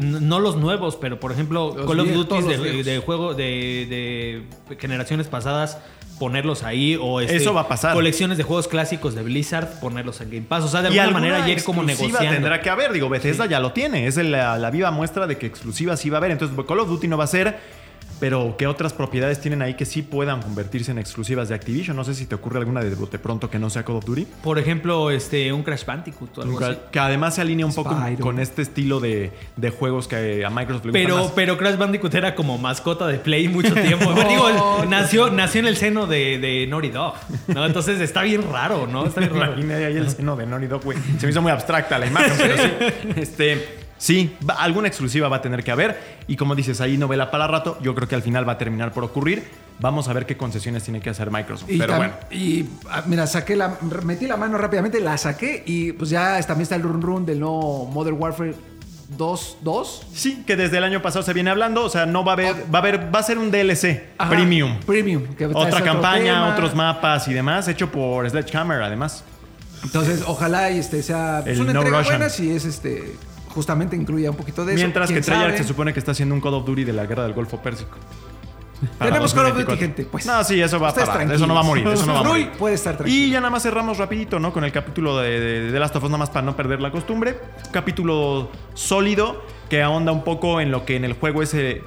[0.00, 5.28] no los nuevos, pero por ejemplo, Los Call of Duty de, juego de, de generaciones
[5.28, 5.78] pasadas
[6.18, 7.94] ponerlos ahí o este, Eso va a pasar.
[7.94, 11.20] colecciones de juegos clásicos de Blizzard ponerlos en Game Pass o sea de alguna alguna
[11.20, 12.92] manera llegue como negociando tendrá que haber.
[12.92, 14.06] Digo, Bethesda ya lo tiene.
[14.06, 16.30] Es la, la viva muestra de que exclusiva sí va a haber.
[16.32, 17.58] Entonces, Call of Duty no va a ser.
[18.20, 21.96] Pero, ¿qué otras propiedades tienen ahí que sí puedan convertirse en exclusivas de Activision?
[21.96, 24.26] No sé si te ocurre alguna de bote pronto que no sea Call of Duty.
[24.42, 26.76] por ejemplo este un Crash Bandicoot o algo así.
[26.92, 30.84] Que además se alinea un poco con este estilo de, de juegos que a Microsoft
[30.84, 31.32] le gustan pero, más.
[31.34, 34.12] pero Crash Bandicoot era como mascota de Play mucho tiempo.
[34.12, 37.14] Digo, nació, nació en el seno de, de Naughty Dog,
[37.48, 37.64] ¿no?
[37.64, 39.06] Entonces está bien raro, ¿no?
[39.06, 39.52] Está bien raro.
[39.52, 40.98] imaginé ahí el seno de Naughty Dog, güey.
[41.18, 43.08] Se me hizo muy abstracta la imagen, pero sí.
[43.16, 46.18] Este, sí, va- alguna exclusiva va a tener que haber.
[46.26, 47.78] Y como dices, ahí novela para rato.
[47.80, 49.44] Yo creo que al final va a terminar por ocurrir.
[49.78, 51.70] Vamos a ver qué concesiones tiene que hacer Microsoft.
[51.70, 52.12] Y, pero bueno.
[52.30, 56.62] y ah, mira, saqué la, metí la mano rápidamente, la saqué y pues ya también
[56.64, 58.54] está el run run del nuevo Modern Warfare
[59.16, 60.06] 2, 2.
[60.12, 61.82] Sí, que desde el año pasado se viene hablando.
[61.84, 64.30] O sea, no va a haber, va a haber, va a ser un DLC Ajá,
[64.30, 64.78] premium.
[64.86, 65.24] Premium.
[65.34, 69.24] que Otra campaña, otros mapas y demás, hecho por Sledgehammer, además.
[69.82, 72.18] Entonces, ojalá y este sea pues, una No entrega Russian.
[72.18, 73.16] buena si es este
[73.50, 74.80] justamente incluya un poquito de eso.
[74.82, 77.06] Mientras que ¿Quién Treyarch se supone que está haciendo un Call of Duty de la
[77.06, 77.96] guerra del Golfo Pérsico.
[78.98, 79.76] Tenemos Call of Duty, 2024.
[79.76, 80.24] gente, pues.
[80.24, 81.30] No, sí, eso va a parar.
[81.30, 81.86] Eso no va a morir.
[81.86, 82.50] Eso no va a morir.
[82.58, 83.26] puede estar tranquilo.
[83.26, 84.54] Y ya nada más cerramos rapidito, ¿no?
[84.54, 86.90] Con el capítulo de, de, de Last of Us, nada más para no perder la
[86.90, 87.38] costumbre.
[87.72, 91.82] Capítulo sólido que ahonda un poco en lo que en el juego ese...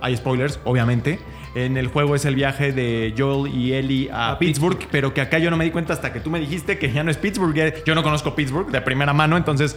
[0.00, 1.20] Hay spoilers, obviamente.
[1.54, 5.20] En el juego es el viaje de Joel y Ellie a, A Pittsburgh, pero que
[5.20, 7.16] acá yo no me di cuenta hasta que tú me dijiste que ya no es
[7.16, 7.56] Pittsburgh.
[7.56, 9.76] eh, Yo no conozco Pittsburgh de primera mano, entonces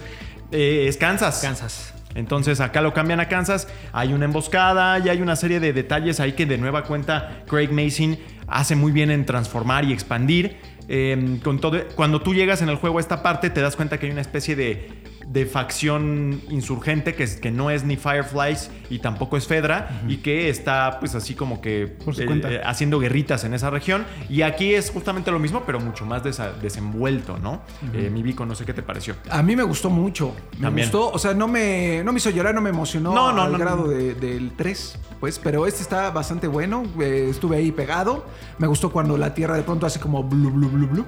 [0.52, 1.40] eh, es Kansas.
[1.40, 1.94] Kansas.
[2.14, 6.20] Entonces acá lo cambian a Kansas, hay una emboscada y hay una serie de detalles
[6.20, 10.56] ahí que de nueva cuenta Craig Mason hace muy bien en transformar y expandir.
[10.88, 13.98] Eh, con todo, cuando tú llegas en el juego a esta parte te das cuenta
[13.98, 14.88] que hay una especie de,
[15.30, 20.16] de facción insurgente que, es- que no es ni Fireflies y tampoco es Fedra y
[20.18, 24.06] que está pues así como que eh, eh, haciendo guerritas en esa región.
[24.30, 26.22] Y aquí es justamente lo mismo, pero mucho más
[26.62, 27.60] desenvuelto, ¿no?
[27.92, 29.16] Eh, mi Vico, no sé qué te pareció.
[29.30, 30.34] A mí me gustó mucho.
[30.56, 30.86] Me También.
[30.88, 31.10] gustó.
[31.10, 33.58] O sea, no me, no me hizo llorar, no me emocionó No, no, al no,
[33.58, 34.98] grado de- del 3.
[35.20, 36.84] Pues, pero este está bastante bueno.
[37.00, 38.24] eh, estuve ahí pegado.
[38.58, 41.06] Me gustó cuando la tierra de pronto hace como blu, blu, blu, blu.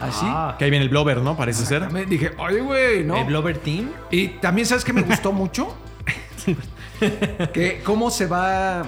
[0.00, 0.24] Así.
[0.26, 0.56] Ah.
[0.58, 1.36] Que ahí viene el Blover, ¿no?
[1.36, 1.90] Parece ser.
[1.90, 3.16] Me dije, oye, güey, ¿no?
[3.16, 3.90] ¿El Blover Team?
[4.10, 5.76] Y también, ¿sabes qué me gustó mucho?
[7.52, 8.82] que cómo se va.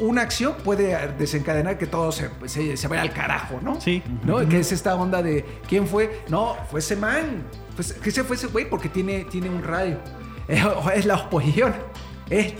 [0.00, 3.80] Una acción puede desencadenar que todo se, se, se vaya al carajo, ¿no?
[3.80, 4.02] Sí.
[4.24, 4.48] ¿No?
[4.48, 6.22] Que es esta onda de ¿quién fue?
[6.28, 7.42] No, fue ese man.
[7.74, 9.98] Pues, que se fue ese güey porque tiene, tiene un rayo.
[10.46, 10.62] Es,
[10.94, 11.74] es la oposición.
[12.30, 12.54] Es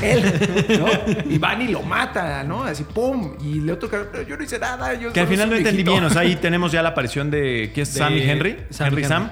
[0.00, 0.22] él,
[0.80, 1.30] ¿no?
[1.30, 2.62] Y van y lo mata, ¿no?
[2.64, 3.34] Así, ¡pum!
[3.42, 4.94] Y le otro "Pero yo no hice nada.
[4.94, 5.92] Yo Que al final no entendí viejito".
[5.92, 8.56] bien, o sea, ahí tenemos ya la aparición de que es De Sam y Henry,
[8.70, 9.08] Sam Henry Henry.
[9.08, 9.30] Sam,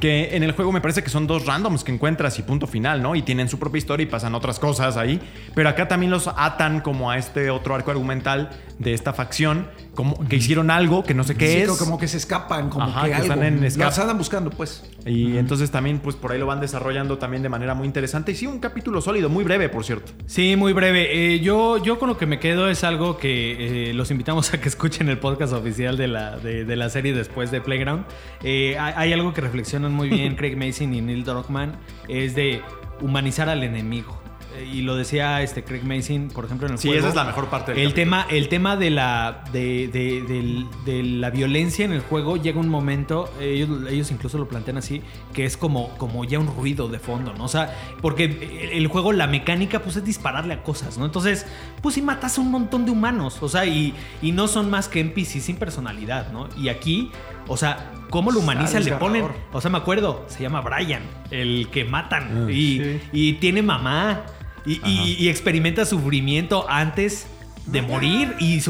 [0.00, 3.02] que en el juego me parece que son dos randoms que encuentras y punto final,
[3.02, 3.16] ¿no?
[3.16, 5.20] Y tienen su propia historia y pasan otras cosas ahí,
[5.54, 10.26] pero acá también los atan como a este otro arco argumental de esta facción, como
[10.28, 11.70] que hicieron algo que no sé qué Sí, es.
[11.78, 13.32] como que se escapan, como Ajá, que, que algo.
[13.32, 13.86] están en escape.
[13.86, 14.84] Los andan buscando, pues.
[15.06, 18.34] Y entonces también pues por ahí lo van desarrollando también de manera muy interesante y
[18.34, 19.95] sí, un capítulo sólido, muy breve, por cierto.
[20.26, 21.34] Sí, muy breve.
[21.34, 24.60] Eh, yo, yo con lo que me quedo es algo que eh, los invitamos a
[24.60, 28.04] que escuchen el podcast oficial de la, de, de la serie después de Playground.
[28.42, 31.76] Eh, hay, hay algo que reflexionan muy bien Craig Mason y Neil Druckmann,
[32.08, 32.62] es de
[33.00, 34.25] humanizar al enemigo.
[34.56, 37.00] Eh, Y lo decía este Craig Mason, por ejemplo, en el Sí, juego.
[37.00, 38.04] esa es la mejor parte del el capítulo.
[38.04, 42.68] tema, el tema de la, de, de- de la violencia en el juego llega un
[42.68, 45.02] momento, ellos, ellos incluso lo plantean así,
[45.32, 47.44] que es como, como ya un ruido de fondo, ¿no?
[47.44, 51.04] O sea, porque el, juego, la mecánica, pues es dispararle a cosas, ¿no?
[51.04, 51.46] Entonces,
[51.82, 54.88] pues sí matas a un montón de humanos, o sea, y, y no son más
[54.88, 56.48] que NPCs sin personalidad, ¿no?
[56.56, 57.10] Y aquí,
[57.48, 58.84] o sea, ¿cómo lo humanizan?
[58.84, 63.00] Le ponen, o sea, me acuerdo, se llama Brian, el que matan, Ah, y, sí.
[63.12, 64.22] y tiene mamá.
[64.66, 67.26] Y, y- y experimenta sufrimiento antes
[67.66, 68.60] de morir y, y,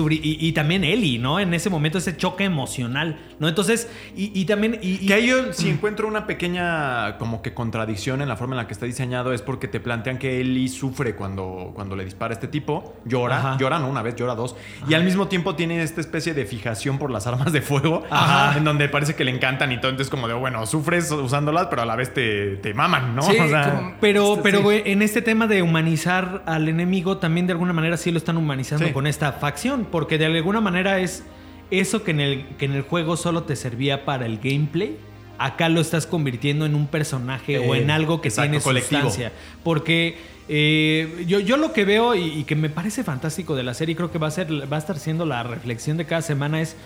[0.48, 1.38] y también Ellie, ¿no?
[1.38, 3.48] En ese momento ese choque emocional, ¿no?
[3.48, 4.78] Entonces, y, y también...
[4.82, 8.54] Y, y- Que ahí yo si encuentro una pequeña como que contradicción en la forma
[8.54, 12.04] en la que está diseñado es porque te plantean que Ellie sufre cuando, cuando le
[12.04, 13.56] dispara a este tipo, llora, Ajá.
[13.58, 14.56] llora no una vez, llora dos,
[14.88, 18.56] y al mismo tiempo tiene esta especie de fijación por las armas de fuego, Ajá.
[18.58, 21.82] en donde parece que le encantan y todo, entonces como de, bueno, sufres usándolas, pero
[21.82, 23.22] a la vez te, te maman, ¿no?
[23.22, 24.82] Sí, O sea, como- Pero, Este, pero sí.
[24.84, 28.86] en este tema de humanizar al enemigo, también de alguna manera sí lo están humanizando
[28.86, 28.92] Sí.
[28.92, 31.24] con esta facción, porque de alguna manera es
[31.70, 34.96] eso que en, el, que en el juego solo te servía para el gameplay,
[35.38, 39.02] acá lo estás convirtiendo en un personaje o Eh, en algo que exacto, tiene colectivo.
[39.02, 39.32] sustancia.
[39.62, 40.16] Porque
[40.48, 43.92] eh, yo, yo lo que veo y, y que me parece fantástico de la serie,
[43.92, 46.60] y creo que va a, ser, va a estar siendo la reflexión de cada semana
[46.60, 46.76] es...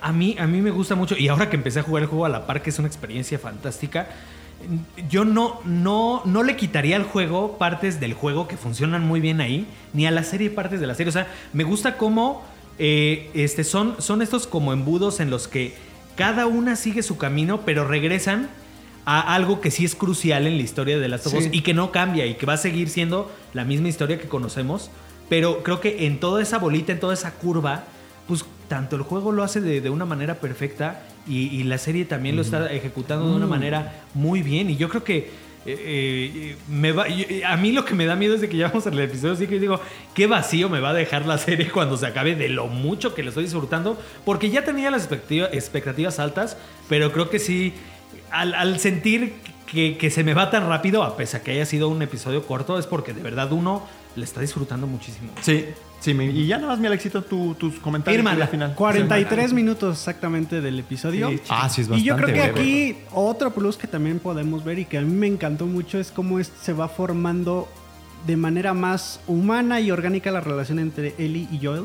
[0.00, 2.24] A mí, a mí me gusta mucho, y ahora que empecé a jugar el juego
[2.24, 4.06] a la par, que es una experiencia fantástica,
[5.10, 9.40] yo no, no, no le quitaría al juego partes del juego que funcionan muy bien
[9.40, 11.08] ahí, ni a la serie partes de la serie.
[11.08, 12.44] O sea, me gusta cómo
[12.78, 15.74] eh, este, son, son estos como embudos en los que
[16.16, 18.48] cada una sigue su camino, pero regresan
[19.04, 21.48] a algo que sí es crucial en la historia de las of Sí.
[21.52, 24.90] y que no cambia y que va a seguir siendo la misma historia que conocemos.
[25.28, 27.84] Pero creo que en toda esa bolita, en toda esa curva,
[28.26, 32.04] pues tanto el juego lo hace de, de una manera perfecta y, y la serie
[32.04, 34.68] también lo está ejecutando de una manera muy bien.
[34.70, 35.30] Y yo creo que
[35.66, 37.06] eh, eh, me va,
[37.46, 39.46] a mí lo que me da miedo es de que ya vamos al episodio así
[39.46, 39.80] que digo,
[40.14, 43.22] qué vacío me va a dejar la serie cuando se acabe de lo mucho que
[43.22, 46.56] le estoy disfrutando, porque ya tenía las expectativa- expectativas altas,
[46.88, 47.74] pero creo que sí,
[48.30, 49.34] al, al sentir
[49.66, 52.78] que, que se me va tan rápido, a pesar que haya sido un episodio corto,
[52.78, 53.86] es porque de verdad uno
[54.16, 55.30] le está disfrutando muchísimo.
[55.42, 55.66] sí,
[56.00, 58.44] sí, y ya nada más mi Alexito, tu- tus comentarios Fírmala.
[58.44, 58.74] al final.
[58.74, 61.28] 43 minutos exactamente del episodio.
[61.30, 62.60] Sí, Ah, sí, es bastante Y yo creo que breve.
[62.60, 66.10] aquí otro plus que también podemos ver y que a mí me encantó mucho es
[66.10, 67.68] cómo es- se va formando
[68.26, 71.84] de manera más humana y orgánica la relación entre Ellie y Joel.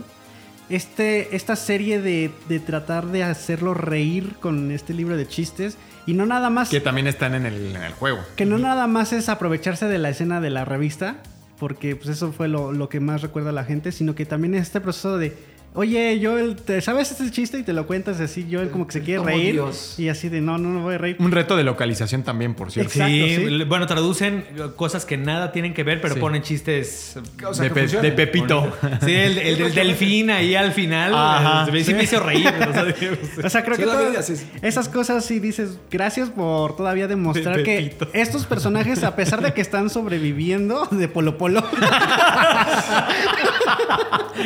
[0.69, 6.13] Este, esta serie de, de tratar de hacerlo reír con este libro de chistes y
[6.13, 8.19] no nada más Que también están en el, en el juego.
[8.37, 11.17] que no nada más es aprovecharse de la escena de la revista,
[11.63, 14.53] porque pues eso fue lo, lo que más recuerda a la gente, sino que también
[14.53, 15.31] es este proceso de
[15.75, 17.57] Oye, Joel, ¿te sabes este chiste?
[17.57, 19.53] Y te lo cuentas así, Joel como que se quiere reír.
[19.53, 19.95] Dios.
[19.97, 21.15] Y así de, no, no, no voy a reír.
[21.19, 22.91] Un reto de localización también, por cierto.
[22.91, 23.63] Exacto, sí, sí.
[23.63, 24.45] bueno, traducen
[24.75, 26.19] cosas que nada tienen que ver, pero Sí.
[26.19, 27.15] ponen chistes.
[27.43, 28.71] O sea, de, Pe- de Pepito.
[29.03, 31.11] Sí, el, el del delfín ahí al final.
[31.15, 31.65] Ajá.
[31.75, 32.47] eh, sí me hizo reír.
[32.47, 32.85] o sea,
[33.45, 34.45] O sea, creo Sí, que todas vida, sí, sí.
[34.61, 38.07] esas cosas sí dices, gracias por todavía demostrar De que Pepito.
[38.13, 41.63] estos personajes, a pesar de que están sobreviviendo de Polo Polo,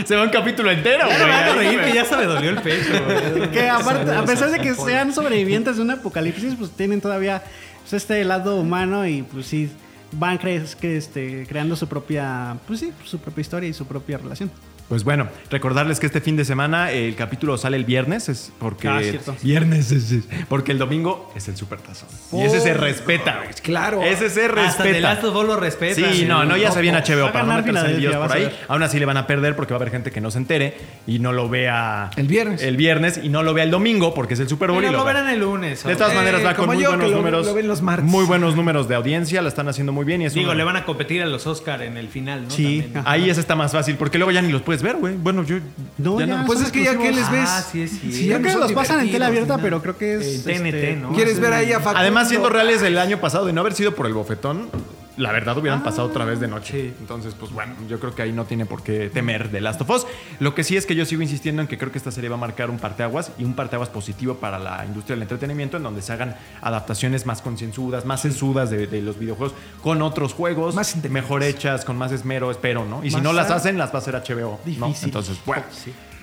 [0.05, 2.49] Se va un capítulo entero, Ya no me hagas reír que ya se me dolió
[2.51, 2.91] el pecho.
[3.05, 3.51] güey.
[3.51, 7.43] que aparte, a pesar de que sean sobrevivientes de un apocalipsis, pues tienen todavía
[7.81, 9.69] pues, este lado humano y pues sí
[10.11, 14.17] van cre- que, este, creando su propia, pues sí, su propia historia y su propia
[14.17, 14.49] relación.
[14.89, 18.87] Pues bueno, recordarles que este fin de semana el capítulo sale el viernes, es porque
[18.87, 19.35] Ah, cierto.
[19.43, 22.07] viernes es, es- porque el domingo es el supertazón.
[22.31, 23.49] Y ese se respeta, güey.
[23.61, 24.01] Claro.
[24.01, 24.99] Ese se Hasta The respeta.
[25.13, 26.13] Last of lo respeta.
[26.13, 28.49] Sí, no, no, ya se viene Va HBO para no meterse en líos por ahí.
[28.69, 30.77] Aún así le van a perder porque va a haber gente que no se entere
[31.05, 32.61] y no lo vea El viernes.
[32.61, 34.93] El viernes y no lo vea el domingo porque es el Super Bowl y lo
[34.93, 35.83] lo verán el lunes.
[35.83, 37.45] De todas Eh, maneras va con como muy yo, buenos lo- números.
[37.45, 38.05] lo ven los martes.
[38.09, 40.77] Muy buenos números de audiencia, la están haciendo muy bien y es Digo, le van
[40.77, 42.49] a competir a los Oscar en el final, ¿no?
[42.51, 42.83] Sí.
[42.83, 43.03] También.
[43.05, 45.15] Ahí ese está más fácil porque luego ya ni los puedes ver, güey.
[45.15, 45.57] Bueno, yo
[45.97, 47.49] No, ya Pues es que ya que les ves.
[47.49, 48.17] Ah, sí, es cierto.
[48.17, 50.47] Sí, ya que los pasan en tela abierta, pero creo que es.
[50.47, 51.13] En TNT, este, ¿no?
[51.13, 51.99] ¿Quieres ver ahí a Facundo?
[51.99, 54.69] Además, siendo reales, el año pasado, de no haber sido por el bofetón,
[55.17, 56.71] la verdad hubieran pasado otra vez de noche.
[56.71, 56.93] sí.
[56.99, 59.89] Entonces, pues bueno, yo creo que ahí no tiene por qué temer de Last of
[59.89, 60.05] Us.
[60.39, 62.35] Lo que sí es que yo sigo insistiendo en que creo que esta serie va
[62.35, 66.01] a marcar un parteaguas y un parteaguas positivo para la industria del entretenimiento, en donde
[66.01, 70.95] se hagan adaptaciones más concienzudas, más sensudas de, de los videojuegos con otros juegos, Más
[71.09, 73.03] mejor hechas, con más esmero, espero, ¿no?
[73.03, 74.59] Y si no las hacen, las va a hacer HBO.
[74.77, 74.93] ¿no?
[75.03, 75.63] Entonces, bueno.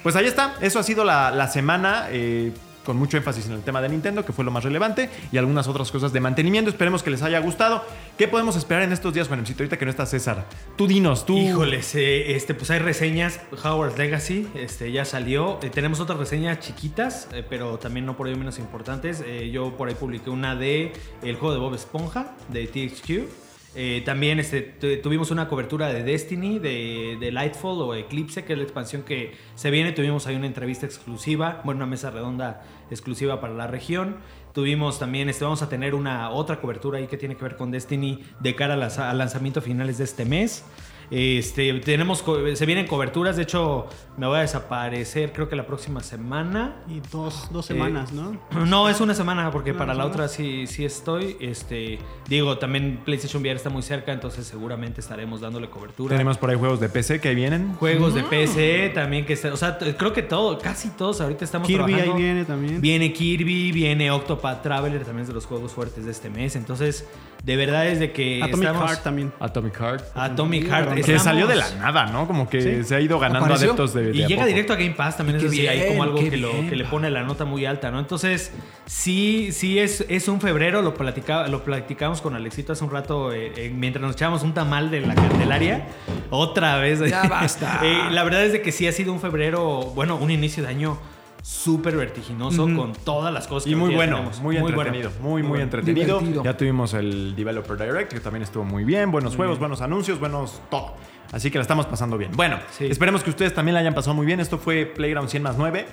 [0.03, 0.55] Pues ahí está.
[0.61, 2.07] Eso ha sido la, la semana.
[2.11, 2.53] eh,
[2.85, 5.67] con mucho énfasis en el tema de Nintendo, que fue lo más relevante, y algunas
[5.69, 6.71] otras cosas de mantenimiento.
[6.71, 7.85] Esperemos que les haya gustado.
[8.17, 9.63] ¿Qué podemos esperar en estos días, Juanemcito?
[9.63, 10.47] Ahorita que no está César.
[10.77, 11.37] Tú dinos, tú.
[11.37, 13.41] Híjoles, este, pues hay reseñas.
[13.63, 15.59] Howard's Legacy, este, ya salió.
[15.63, 19.23] Eh, tenemos otras reseñas chiquitas, eh, pero también no por ello menos importantes.
[19.27, 23.44] Eh, yo por ahí publiqué una de el juego de Bob Esponja, de THQ.
[23.77, 28.59] Eh, también este, tu- tuvimos una cobertura de Destiny, de, Lightfall o Eclipse, que es
[28.59, 29.93] la expansión que se viene.
[29.93, 34.17] Tuvimos ahí una entrevista exclusiva, bueno, una mesa redonda exclusiva para la región.
[34.53, 37.73] Tuvimos también, este, vamos a tener una otra cobertura ahí que tiene que ver con
[37.73, 40.65] Destiny de cara a al lanzamiento finales de este mes.
[41.11, 42.25] Este, tenemos,
[42.55, 43.87] se vienen coberturas, de hecho
[44.17, 46.77] me voy a desaparecer creo que la próxima semana.
[46.89, 48.37] Y dos, dos Eh, semanas, ¿no?
[48.67, 51.37] No, es una semana, porque ¿Una para la otra sí, sí estoy.
[51.41, 51.99] Este,
[52.29, 56.11] digo, también PlayStation VR está muy cerca, entonces seguramente estaremos dándole cobertura.
[56.15, 57.75] Tenemos por ahí juegos de PC que vienen.
[57.75, 61.67] Juegos de PC también que está, o sea, creo que todo, casi todos ahorita estamos
[61.69, 62.17] Kirby ahí trabajando.
[62.19, 62.81] viene también.
[62.81, 66.57] Viene Kirby, viene Octopath Traveler, también es de los juegos fuertes de este mes.
[66.57, 67.07] Entonces,
[67.45, 69.33] de verdad es de que Atomic estamos- Heart también.
[69.39, 70.05] Atomic Heart.
[70.15, 70.95] Atomic Heart.
[70.95, 72.27] Que estamos- salió de la nada, ¿no?
[72.27, 72.85] Como que Sí.
[72.85, 73.69] se ha ido ganando Apareció.
[73.69, 74.49] adeptos de, de Y a llega poco.
[74.49, 77.11] directo a Game Pass también, es decir, hay como algo que, lo, que le pone
[77.11, 77.99] la nota muy alta, ¿no?
[77.99, 78.51] Entonces,
[78.87, 83.31] sí, sí es, es un febrero, lo, platicaba, lo platicamos con Alexito hace un rato,
[83.33, 85.87] eh, eh, mientras nos echábamos un tamal de la Candelaria,
[86.31, 87.01] otra vez.
[87.01, 87.81] Ya basta.
[87.85, 90.71] Eh, la verdad es de que sí ha sido un febrero, bueno, un inicio de
[90.71, 90.97] año
[91.45, 94.41] súper vertiginoso con todas las cosas que Y muy bueno, tenemos.
[94.41, 95.65] muy, entretenido, muy, muy, bueno.
[95.65, 96.19] entretenido.
[96.19, 96.43] Divertido.
[96.43, 99.11] Ya tuvimos el Developer Direct, que también estuvo muy bien.
[99.11, 100.95] Buenos juegos, buenos anuncios, buenos todo.
[101.33, 102.31] Así que la estamos pasando bien.
[102.35, 102.87] Bueno, Sí.
[102.87, 104.41] esperemos que ustedes también la hayan pasado muy bien.
[104.41, 105.87] Esto fue Playground 100 más 9.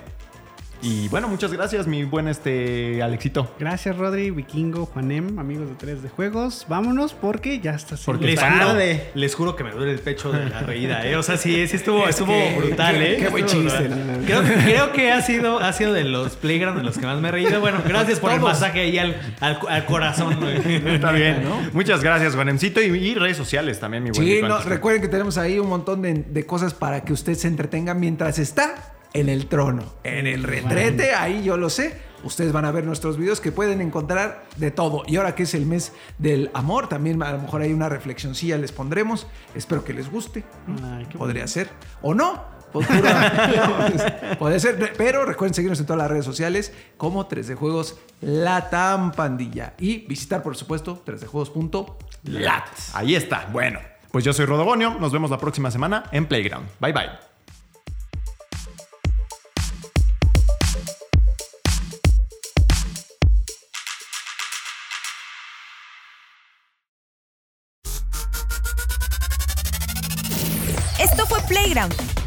[0.83, 3.53] Y bueno, muchas gracias, mi buen este Alexito.
[3.59, 6.65] Gracias, Rodri, Vikingo, Juanem, amigos de 3 de Juegos.
[6.67, 8.73] Vámonos porque ya está Porque Les juro,
[9.13, 11.15] les juro que me duele el pecho de la reída, ¿eh?
[11.17, 13.17] O sea, sí, sí estuvo, estuvo que- brutal, qué- ¿eh?
[13.17, 13.89] qué buen chiste.
[14.25, 17.27] Creo, creo que ha sido, ha sido de los playground de los que más me
[17.27, 17.59] he reído.
[17.59, 20.35] Bueno, gracias por el masaje ahí al, al, al corazón.
[20.39, 20.95] güey.
[20.95, 21.61] Está bien, ¿no?
[21.73, 22.81] Muchas gracias, Juanemcito.
[22.81, 26.01] Y, y redes sociales también, mi buen Sí, no, recuerden que tenemos ahí un montón
[26.01, 30.43] de, de cosas para que usted se entretenga mientras está en el trono, en el
[30.43, 32.11] retrete, ahí yo lo sé.
[32.23, 35.03] Ustedes van a ver nuestros videos que pueden encontrar de todo.
[35.07, 38.57] Y ahora que es el mes del amor, también a lo mejor hay una reflexioncilla
[38.57, 39.27] les pondremos.
[39.55, 40.43] Espero que les guste.
[40.83, 41.69] Ay, qué Podría ser.
[42.01, 42.61] O no.
[42.71, 42.87] Pues
[44.39, 44.93] Puede ser.
[44.97, 49.73] Pero recuerden seguirnos en todas las redes sociales como 3D Juegos Latam Pandilla.
[49.79, 52.63] Y visitar, por supuesto, 3djuegos.lat.
[52.93, 53.47] Ahí está.
[53.51, 53.79] Bueno,
[54.11, 54.95] pues yo soy Rodogonio.
[54.99, 56.67] Nos vemos la próxima semana en Playground.
[56.79, 57.30] Bye bye.